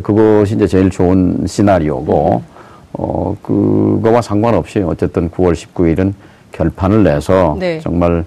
그것이 0.03 0.55
이제 0.55 0.67
제일 0.67 0.91
좋은 0.91 1.45
시나리오고, 1.47 2.37
음. 2.37 2.55
어, 2.95 3.37
그거와 3.43 4.23
상관없이 4.23 4.81
어쨌든 4.81 5.31
9월 5.31 5.53
19일은 5.53 6.15
결판을 6.53 7.03
내서 7.05 7.57
네. 7.59 7.81
정말 7.81 8.25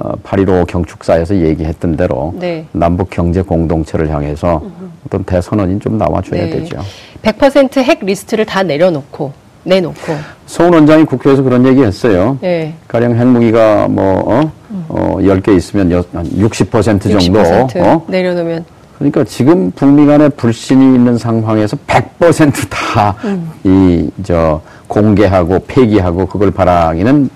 어, 0.00 0.14
8.15 0.24 0.66
경축사에서 0.66 1.36
얘기했던 1.36 1.96
대로 1.96 2.34
네. 2.38 2.64
남북 2.72 3.10
경제 3.10 3.42
공동체를 3.42 4.08
향해서 4.08 4.62
어떤 5.06 5.24
대선언이 5.24 5.78
좀 5.78 5.98
나와줘야 5.98 6.44
네. 6.44 6.50
되죠. 6.50 6.78
100%핵 7.22 8.04
리스트를 8.04 8.46
다 8.46 8.62
내려놓고 8.62 9.32
내놓고 9.64 10.16
서훈 10.46 10.72
원장이 10.72 11.04
국회에서 11.04 11.42
그런 11.42 11.66
얘기 11.66 11.82
했어요. 11.82 12.38
네. 12.40 12.74
가령 12.88 13.14
핵무기가 13.14 13.88
뭐, 13.88 14.22
어, 14.26 14.52
어, 14.88 15.16
10개 15.20 15.54
있으면 15.54 15.90
한60% 15.90 17.02
정도 17.02 17.42
60% 17.42 17.76
어? 17.82 18.04
내려놓으면 18.08 18.64
그러니까 18.96 19.24
지금 19.24 19.70
북미 19.70 20.06
간에 20.06 20.28
불신이 20.30 20.94
있는 20.94 21.18
상황에서 21.18 21.76
100%다 21.86 23.16
음. 23.24 23.50
이, 23.64 24.10
저, 24.22 24.60
공개하고 24.88 25.60
폐기하고 25.66 26.26
그걸 26.26 26.50
바라기는 26.50 27.30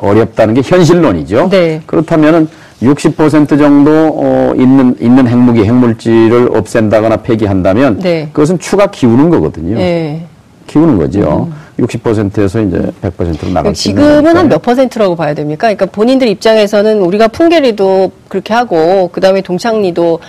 어렵다는 0.00 0.54
게 0.54 0.62
현실론이죠. 0.64 1.48
네. 1.50 1.80
그렇다면은 1.86 2.48
60% 2.82 3.58
정도 3.58 3.90
어, 3.90 4.52
있는 4.56 4.96
있는 5.00 5.26
핵무기 5.28 5.64
핵물질을 5.64 6.50
없앤다거나 6.56 7.18
폐기한다면 7.18 7.98
네. 8.00 8.28
그것은 8.32 8.58
추가 8.58 8.86
기우는 8.88 9.30
거거든요. 9.30 9.76
네. 9.76 10.26
키우는 10.66 10.98
거죠. 10.98 11.48
음. 11.50 11.64
60%에서 11.84 12.60
이제 12.62 12.78
100%로 13.02 13.50
나갈 13.52 13.74
수 13.74 13.88
있는 13.88 14.02
지금은 14.04 14.36
한 14.36 14.48
몇 14.48 14.62
퍼센트라고 14.62 15.16
봐야 15.16 15.34
됩니까? 15.34 15.66
그러니까 15.66 15.86
본인들 15.86 16.28
입장에서는 16.28 17.00
우리가 17.02 17.26
풍계리도 17.28 18.12
그렇게 18.28 18.54
하고 18.54 19.08
그다음에 19.12 19.40
동창리도 19.40 20.20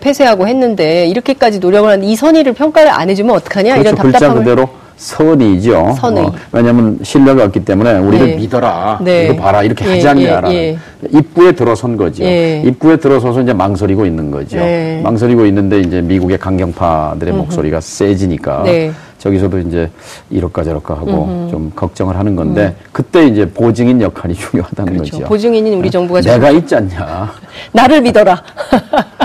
폐쇄하고 0.00 0.46
했는데 0.46 1.06
이렇게까지 1.08 1.58
노력을 1.58 1.88
하는데 1.90 2.06
이 2.06 2.14
선의를 2.14 2.52
평가를 2.52 2.90
안 2.92 3.10
해주면 3.10 3.34
어떡하냐 3.34 3.74
그렇죠. 3.74 3.80
이런 3.80 3.94
답답함을 3.96 4.12
글자 4.12 4.34
그대로 4.34 4.68
선이죠. 4.96 5.94
선의. 5.98 6.24
어, 6.24 6.32
왜냐하면 6.52 6.98
신뢰가 7.02 7.44
없기 7.44 7.64
때문에 7.64 7.98
우리를 7.98 8.26
네. 8.26 8.36
믿어라. 8.36 9.00
네. 9.02 9.24
이거 9.26 9.36
봐라. 9.36 9.62
이렇게 9.62 9.84
예, 9.86 9.90
하지 9.94 10.08
않냐라는. 10.08 10.52
예, 10.52 10.56
예. 10.56 10.78
입구에 11.10 11.52
들어선 11.52 11.96
거죠. 11.96 12.22
예. 12.24 12.62
입구에 12.64 12.96
들어서서 12.96 13.42
이제 13.42 13.52
망설이고 13.52 14.06
있는 14.06 14.30
거죠. 14.30 14.56
네. 14.58 15.00
망설이고 15.02 15.46
있는데 15.46 15.80
이제 15.80 16.00
미국의 16.00 16.38
강경파들의 16.38 17.32
음흠. 17.32 17.42
목소리가 17.42 17.80
세지니까 17.80 18.62
네. 18.64 18.92
저기서도 19.18 19.60
이제 19.60 19.88
이럴까 20.30 20.64
저럴까 20.64 20.94
하고 20.94 21.24
음흠. 21.24 21.50
좀 21.50 21.72
걱정을 21.76 22.16
하는 22.16 22.34
건데 22.34 22.74
음. 22.76 22.84
그때 22.92 23.26
이제 23.26 23.48
보증인 23.48 24.00
역할이 24.00 24.34
중요하다는 24.34 24.94
그렇죠. 24.94 25.16
거죠. 25.16 25.28
보증인인 25.28 25.74
우리 25.74 25.90
정부가 25.90 26.20
내가 26.20 26.50
있지 26.50 26.74
않냐. 26.74 27.32
나를 27.72 28.00
믿어라. 28.00 28.42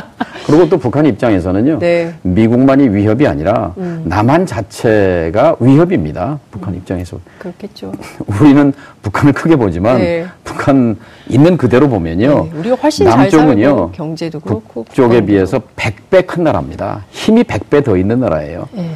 그리고 0.48 0.70
또 0.70 0.78
북한 0.78 1.06
입장에서는요. 1.06 1.80
네. 1.80 2.14
미국만이 2.22 2.88
위협이 2.88 3.28
아니라 3.28 3.74
음. 3.78 4.04
남한 4.06 4.46
자체가 4.46 5.58
위협입니다. 5.60 6.40
북한 6.52 6.74
음. 6.74 6.78
입장에서. 6.78 7.20
그렇겠죠. 7.38 7.92
우리는 8.40 8.72
북한을 9.02 9.34
크게 9.34 9.58
보지만 9.58 9.98
네. 9.98 10.26
북한 10.46 10.98
있는 11.28 11.58
그대로 11.58 11.90
보면요. 11.90 12.46
네. 12.46 12.60
우리가 12.60 12.76
훨씬 12.78 13.08
남쪽은요. 13.08 13.92
경제도 13.92 14.40
그렇고 14.40 14.86
북쪽에 14.86 15.26
비해서 15.26 15.62
100배 15.76 16.26
큰 16.26 16.46
나라입니다. 16.46 17.04
힘이 17.10 17.44
100배 17.44 17.84
더 17.84 17.98
있는 17.98 18.22
나라예요. 18.22 18.70
네. 18.72 18.92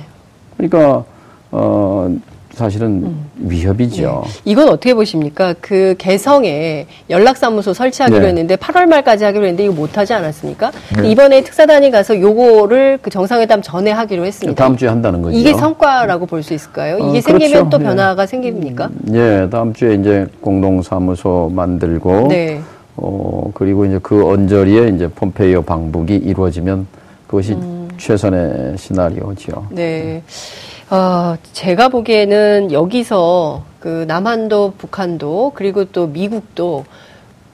그러니까 0.56 1.04
어 1.52 2.16
사실은 2.54 2.88
음. 3.04 3.26
위협이죠. 3.38 4.24
네. 4.26 4.32
이건 4.46 4.68
어떻게 4.70 4.94
보십니까? 4.94 5.56
그 5.62 5.96
개성에 5.98 6.86
연락사무소 7.10 7.74
설치하기로 7.74 8.20
네. 8.22 8.28
했는데 8.28 8.56
8월 8.58 8.86
말까지 8.88 9.24
하기로 9.24 9.46
했는데 9.46 9.64
이거 9.66 9.74
못하지 9.74 10.14
않았습니까? 10.14 10.72
네. 11.02 11.10
이번에 11.10 11.42
특사단이 11.44 11.92
가서 11.92 12.20
요거를 12.20 13.00
그 13.02 13.10
정상회담 13.10 13.62
전에 13.62 13.92
하기로 13.92 14.26
했습니다. 14.26 14.62
다음 14.64 14.76
주에 14.78 14.90
한다는 14.90 15.22
거죠. 15.22 15.38
이게 15.38 15.54
성과라고 15.54 16.26
볼 16.26 16.42
수 16.42 16.54
있을까요? 16.56 16.98
이게 16.98 17.20
어, 17.20 17.22
생기면 17.22 17.52
그렇죠. 17.52 17.70
또 17.70 17.78
네. 17.78 17.84
변화가 17.86 18.26
생깁니까? 18.26 18.88
음, 18.88 19.16
예, 19.16 19.48
다음 19.52 19.74
주에 19.74 19.94
이제 19.94 20.26
공동사무소 20.42 21.52
만들고 21.54 22.28
네. 22.30 22.60
어, 22.98 23.52
그리고 23.54 23.86
이제 23.86 24.00
그 24.02 24.26
언저리에 24.28 24.90
이제 24.90 25.08
폼페이오 25.08 25.62
방북이 25.62 26.16
이루어지면 26.16 26.88
그것이 27.28 27.54
음. 27.54 27.88
최선의 27.98 28.76
시나리오죠. 28.78 29.68
네. 29.70 30.24
어, 30.92 31.36
제가 31.54 31.88
보기에는 31.88 32.72
여기서 32.74 33.64
그 33.80 34.04
남한도 34.10 34.74
북한도 34.78 35.54
그리고 35.56 35.86
또 35.86 36.08
미국도 36.08 36.84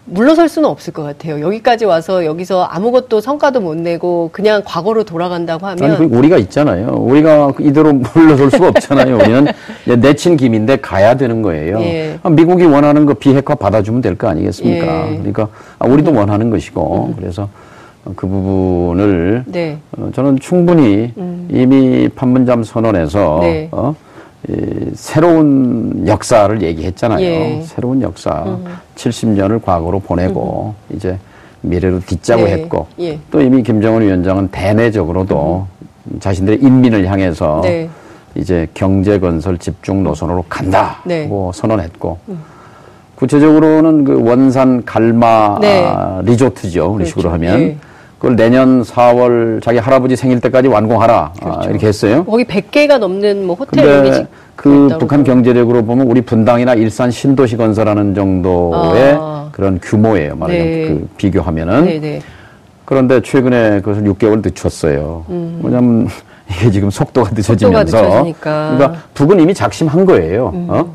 물러설 0.06 0.48
수는 0.50 0.68
없을 0.70 0.92
것 0.94 1.04
같아요. 1.04 1.42
여기까지 1.42 1.86
와서 1.86 2.26
여기서 2.26 2.64
아무것도 2.64 3.20
성과도 3.22 3.60
못 3.60 3.76
내고 3.78 4.30
그냥 4.32 4.64
과거로 4.66 5.04
돌아간다고 5.04 5.68
하면 5.68 5.92
아니, 5.92 6.06
우리가 6.06 6.38
있잖아요. 6.38 6.94
우리가 6.98 7.52
이대로 7.60 7.94
물러설 7.94 8.50
수가 8.50 8.70
없잖아요. 8.70 9.18
우리는 9.18 9.48
내친 10.00 10.36
김인데 10.38 10.78
가야 10.78 11.16
되는 11.16 11.42
거예요. 11.44 11.80
예. 11.82 12.20
아, 12.24 12.30
미국이 12.30 12.64
원하는 12.66 13.06
거 13.06 13.14
비핵화 13.14 13.54
받아주면 13.54 14.02
될 14.02 14.16
거 14.18 14.30
아니겠습니까? 14.30 15.10
예. 15.12 15.18
그러니까 15.18 15.50
아, 15.78 15.86
우리도 15.86 16.10
음. 16.12 16.18
원하는 16.18 16.50
것이고 16.50 17.08
음. 17.10 17.16
그래서 17.20 17.50
그 18.16 18.28
부분을 18.28 19.44
네. 19.48 19.78
어, 19.98 20.10
저는 20.14 20.40
충분히 20.40 21.12
음. 21.18 21.48
이미 21.52 22.10
판문점 22.10 22.64
선언에서 22.64 23.40
네. 23.42 23.68
어, 23.72 23.96
이, 24.50 24.92
새로운 24.94 26.06
역사를 26.08 26.62
얘기했잖아요. 26.62 27.20
예. 27.20 27.62
새로운 27.66 28.02
역사. 28.02 28.44
음. 28.46 28.66
70년을 28.96 29.62
과거로 29.62 30.00
보내고 30.00 30.74
음. 30.90 30.96
이제 30.96 31.18
미래로 31.62 32.02
딛자고 32.02 32.44
네. 32.44 32.52
했고 32.54 32.88
예. 33.00 33.20
또 33.32 33.42
이미 33.42 33.64
김정은 33.64 34.02
위원장은 34.02 34.50
대내적으로도 34.50 35.68
음. 36.12 36.20
자신들의 36.20 36.60
인민을 36.62 37.08
향해서 37.08 37.62
네. 37.64 37.90
이제 38.36 38.68
경제 38.74 39.20
건설 39.20 39.58
집중 39.58 40.04
노선으로 40.04 40.46
간다고 40.48 41.02
네. 41.06 41.30
선언했고 41.54 42.20
음. 42.30 42.40
구체적으로는 43.16 44.04
그 44.04 44.22
원산 44.22 44.86
갈마 44.86 45.58
네. 45.60 45.84
리조트죠. 46.22 46.94
우리 46.94 47.06
식으로 47.06 47.30
그렇죠. 47.30 47.34
하면 47.34 47.60
예. 47.62 47.78
그걸 48.18 48.36
내년 48.36 48.82
4월 48.82 49.62
자기 49.62 49.78
할아버지 49.78 50.16
생일 50.16 50.40
때까지 50.42 50.68
완공하라 50.68 51.32
아, 51.40 51.40
그렇죠. 51.40 51.60
아, 51.60 51.70
이렇게 51.70 51.88
했어요. 51.88 52.26
거기 52.26 52.44
100개가 52.44 52.98
넘는 52.98 53.46
뭐 53.46 53.56
호텔 53.56 53.84
근데 53.86 54.28
그 54.56 54.90
북한 55.00 55.24
경제력으로 55.24 55.86
보면 55.86 56.08
우리 56.08 56.22
분당이나 56.22 56.74
일산 56.74 57.12
신도시 57.12 57.58
건설하는 57.58 58.16
정도의 58.16 59.18
아. 59.20 59.50
그런 59.52 59.80
규모예요. 59.80 60.36
말하자면 60.36 60.66
네. 60.68 60.88
그 60.88 61.08
비교하면은. 61.18 61.86
네네. 61.86 62.00
네. 62.00 62.22
그런데 62.86 63.22
최근에 63.22 63.82
그것을 63.82 64.04
6개월 64.04 64.42
늦췄어요. 64.44 65.26
음. 65.30 65.60
뭐냐면 65.62 66.08
이게 66.50 66.72
지금 66.72 66.90
속도가 66.90 67.32
늦어지면서 67.34 67.98
속도가 67.98 68.22
그러니까 68.42 68.94
북은 69.14 69.40
이미 69.40 69.54
작심한 69.54 70.06
거예요. 70.06 70.52
음. 70.56 70.68
어? 70.70 70.92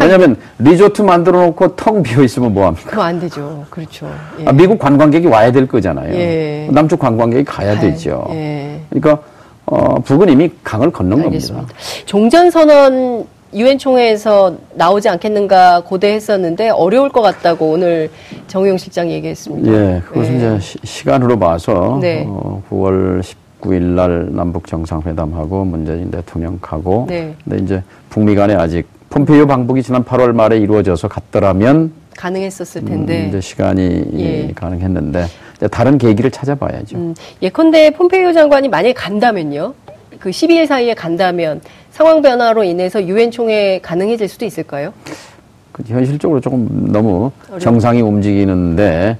왜냐하면 0.00 0.36
리조트 0.58 1.02
만들어 1.02 1.46
놓고 1.46 1.76
텅 1.76 2.02
비어 2.02 2.22
있으면 2.22 2.52
뭐 2.52 2.66
합니까? 2.66 2.90
그거 2.90 3.02
안 3.02 3.20
되죠. 3.20 3.64
그렇죠. 3.70 4.10
예. 4.40 4.44
아, 4.46 4.52
미국 4.52 4.78
관광객이 4.78 5.26
와야 5.26 5.52
될 5.52 5.66
거잖아요. 5.66 6.14
예. 6.14 6.68
남쪽 6.70 6.98
관광객이 6.98 7.44
가야 7.44 7.74
가야, 7.76 7.80
되죠. 7.80 8.26
예. 8.30 8.80
그러니까 8.90 9.22
어, 9.66 9.94
북은 10.00 10.28
이미 10.28 10.50
강을 10.62 10.90
건넌 10.90 11.22
알겠습니다. 11.22 11.66
겁니다. 11.66 11.78
종전 12.06 12.50
선언 12.50 13.26
유엔 13.54 13.78
총회에서 13.78 14.56
나오지 14.74 15.08
않겠는가 15.08 15.82
고대했었는데 15.84 16.70
어려울 16.70 17.08
것 17.08 17.22
같다고 17.22 17.70
오늘 17.70 18.10
정우영 18.48 18.78
실장 18.78 19.08
얘기했습니다. 19.10 19.72
예, 19.72 20.02
그것은 20.06 20.38
네. 20.38 20.56
이제 20.56 20.76
시, 20.82 21.04
간으로 21.04 21.38
봐서 21.38 21.98
네. 22.00 22.24
어, 22.26 22.60
9월 22.68 23.22
19일 23.60 23.80
날 23.80 24.28
남북 24.32 24.66
정상회담하고 24.66 25.64
문재인 25.64 26.10
대통령 26.10 26.58
가고 26.60 27.06
네. 27.08 27.32
근데 27.44 27.62
이제 27.62 27.82
북미 28.10 28.34
간에 28.34 28.54
아직 28.54 28.86
폼페이오 29.14 29.46
방북이 29.46 29.80
지난 29.84 30.02
8월 30.04 30.32
말에 30.32 30.58
이루어져서 30.58 31.06
갔더라면 31.06 31.92
가능했었을 32.16 32.84
텐데 32.84 33.30
음, 33.32 33.40
시간이 33.40 34.04
예. 34.18 34.52
가능했는데 34.52 35.28
다른 35.70 35.98
계기를 35.98 36.32
찾아봐야죠. 36.32 36.96
음, 36.96 37.14
예컨대 37.40 37.90
폼페이오 37.92 38.32
장관이 38.32 38.68
만약에 38.68 38.92
간다면요. 38.92 39.72
그 40.18 40.30
12일 40.30 40.66
사이에 40.66 40.94
간다면 40.94 41.60
상황 41.92 42.22
변화로 42.22 42.64
인해서 42.64 43.04
유엔 43.06 43.30
총회 43.30 43.78
가능해질 43.80 44.26
수도 44.26 44.46
있을까요? 44.46 44.92
그 45.70 45.84
현실적으로 45.86 46.40
조금 46.40 46.88
너무 46.90 47.30
어려워. 47.46 47.60
정상이 47.60 48.00
움직이는데 48.02 49.16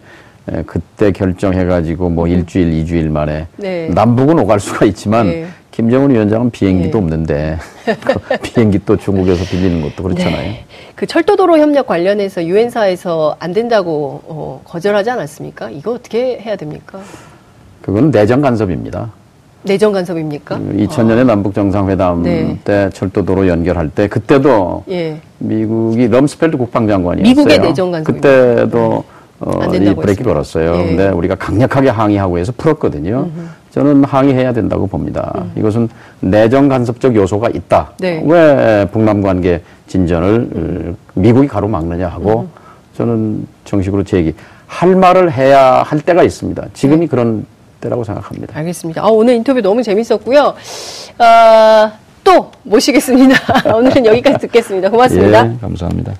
에, 0.51 0.63
그때 0.67 1.13
결정해가지고 1.13 2.11
뭐 2.11 2.25
음. 2.25 2.31
일주일, 2.31 2.73
이주일 2.73 3.11
만에 3.11 3.47
네. 3.59 3.89
남북은 3.95 4.41
오갈 4.41 4.59
수가 4.59 4.87
있지만 4.87 5.29
네. 5.29 5.47
김정은 5.75 6.11
위원장은 6.11 6.51
비행기도 6.53 6.99
네. 6.99 7.05
없는데 7.05 7.59
그 8.05 8.39
비행기 8.43 8.85
또 8.87 8.97
중국에서 8.97 9.45
빌리는 9.45 9.83
것도 9.83 10.05
그렇잖아요. 10.05 10.37
네. 10.37 10.65
그 10.95 11.05
철도도로 11.05 11.59
협력 11.59 11.89
관련해서 11.89 12.45
유엔사에서 12.45 13.37
안 13.41 13.53
된다고 13.53 14.21
어, 14.25 14.61
거절하지 14.65 15.11
않았습니까? 15.11 15.71
이거 15.71 15.95
어떻게 15.95 16.39
해야 16.39 16.55
됩니까? 16.55 17.01
그건 17.83 18.13
내정 18.13 18.41
간섭입니다. 18.41 19.11
내정 19.65 19.93
간섭입니까? 19.93 20.59
2000년에 20.59 21.09
그 21.09 21.21
아. 21.21 21.25
남북 21.25 21.55
정상회담 21.55 22.23
네. 22.23 22.57
때 22.63 22.89
철도도로 22.93 23.49
연결할 23.49 23.91
때 23.91 24.07
그때도 24.07 24.85
예. 24.91 25.21
미국이 25.39 26.07
럼스펠드 26.07 26.57
국방장관이었어요. 26.57 27.29
미국의 27.29 27.59
내정 27.59 27.91
간섭. 27.91 28.15
그때도 28.15 29.03
어, 29.41 29.75
이 29.75 29.95
브레이크 29.97 30.23
걸었어요. 30.23 30.77
예. 30.77 30.87
근데 30.87 31.09
우리가 31.09 31.35
강력하게 31.35 31.89
항의하고 31.89 32.39
해서 32.39 32.53
풀었거든요. 32.57 33.31
음흠. 33.35 33.64
저는 33.75 34.05
항의해야 34.05 34.53
된다고 34.53 34.87
봅니다. 34.87 35.33
음. 35.37 35.53
이것은 35.57 35.89
내정 36.21 36.69
간섭적 36.69 37.17
요소가 37.17 37.49
있다. 37.49 37.91
네. 37.99 38.23
왜 38.25 38.87
북남 38.93 39.21
관계 39.21 39.63
진전을 39.89 40.29
음. 40.55 40.97
미국이 41.15 41.49
가로막느냐 41.49 42.07
하고 42.07 42.43
음. 42.43 42.49
저는 42.97 43.47
정식으로 43.65 44.05
제기 44.05 44.33
할 44.69 44.95
말을 44.95 45.33
해야 45.33 45.83
할 45.83 46.01
때가 46.01 46.23
있습니다. 46.23 46.67
지금이 46.73 47.01
네. 47.01 47.07
그런 47.09 47.47
때라고 47.81 48.05
생각합니다. 48.05 48.57
알겠습니다. 48.57 49.03
아, 49.03 49.09
오늘 49.09 49.35
인터뷰 49.35 49.61
너무 49.61 49.83
재밌었고요. 49.83 50.55
아, 51.19 51.93
또 52.23 52.53
모시겠습니다. 52.63 53.35
오늘은 53.75 54.07
여기까지 54.07 54.39
듣겠습니다. 54.47 54.89
고맙습니다. 54.89 55.51
예, 55.53 55.57
감사합니다. 55.61 56.13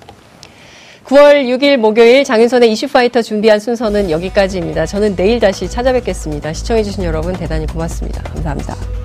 9월 1.05 1.45
6일 1.45 1.77
목요일 1.77 2.23
장윤선의 2.23 2.71
이슈파이터 2.71 3.21
준비한 3.21 3.59
순서는 3.59 4.09
여기까지입니다. 4.09 4.87
저는 4.87 5.15
내일 5.15 5.39
다시 5.39 5.69
찾아뵙겠습니다. 5.69 6.51
시청해주신 6.51 7.03
여러분 7.03 7.33
대단히 7.33 7.67
고맙습니다. 7.67 8.23
감사합니다. 8.23 9.04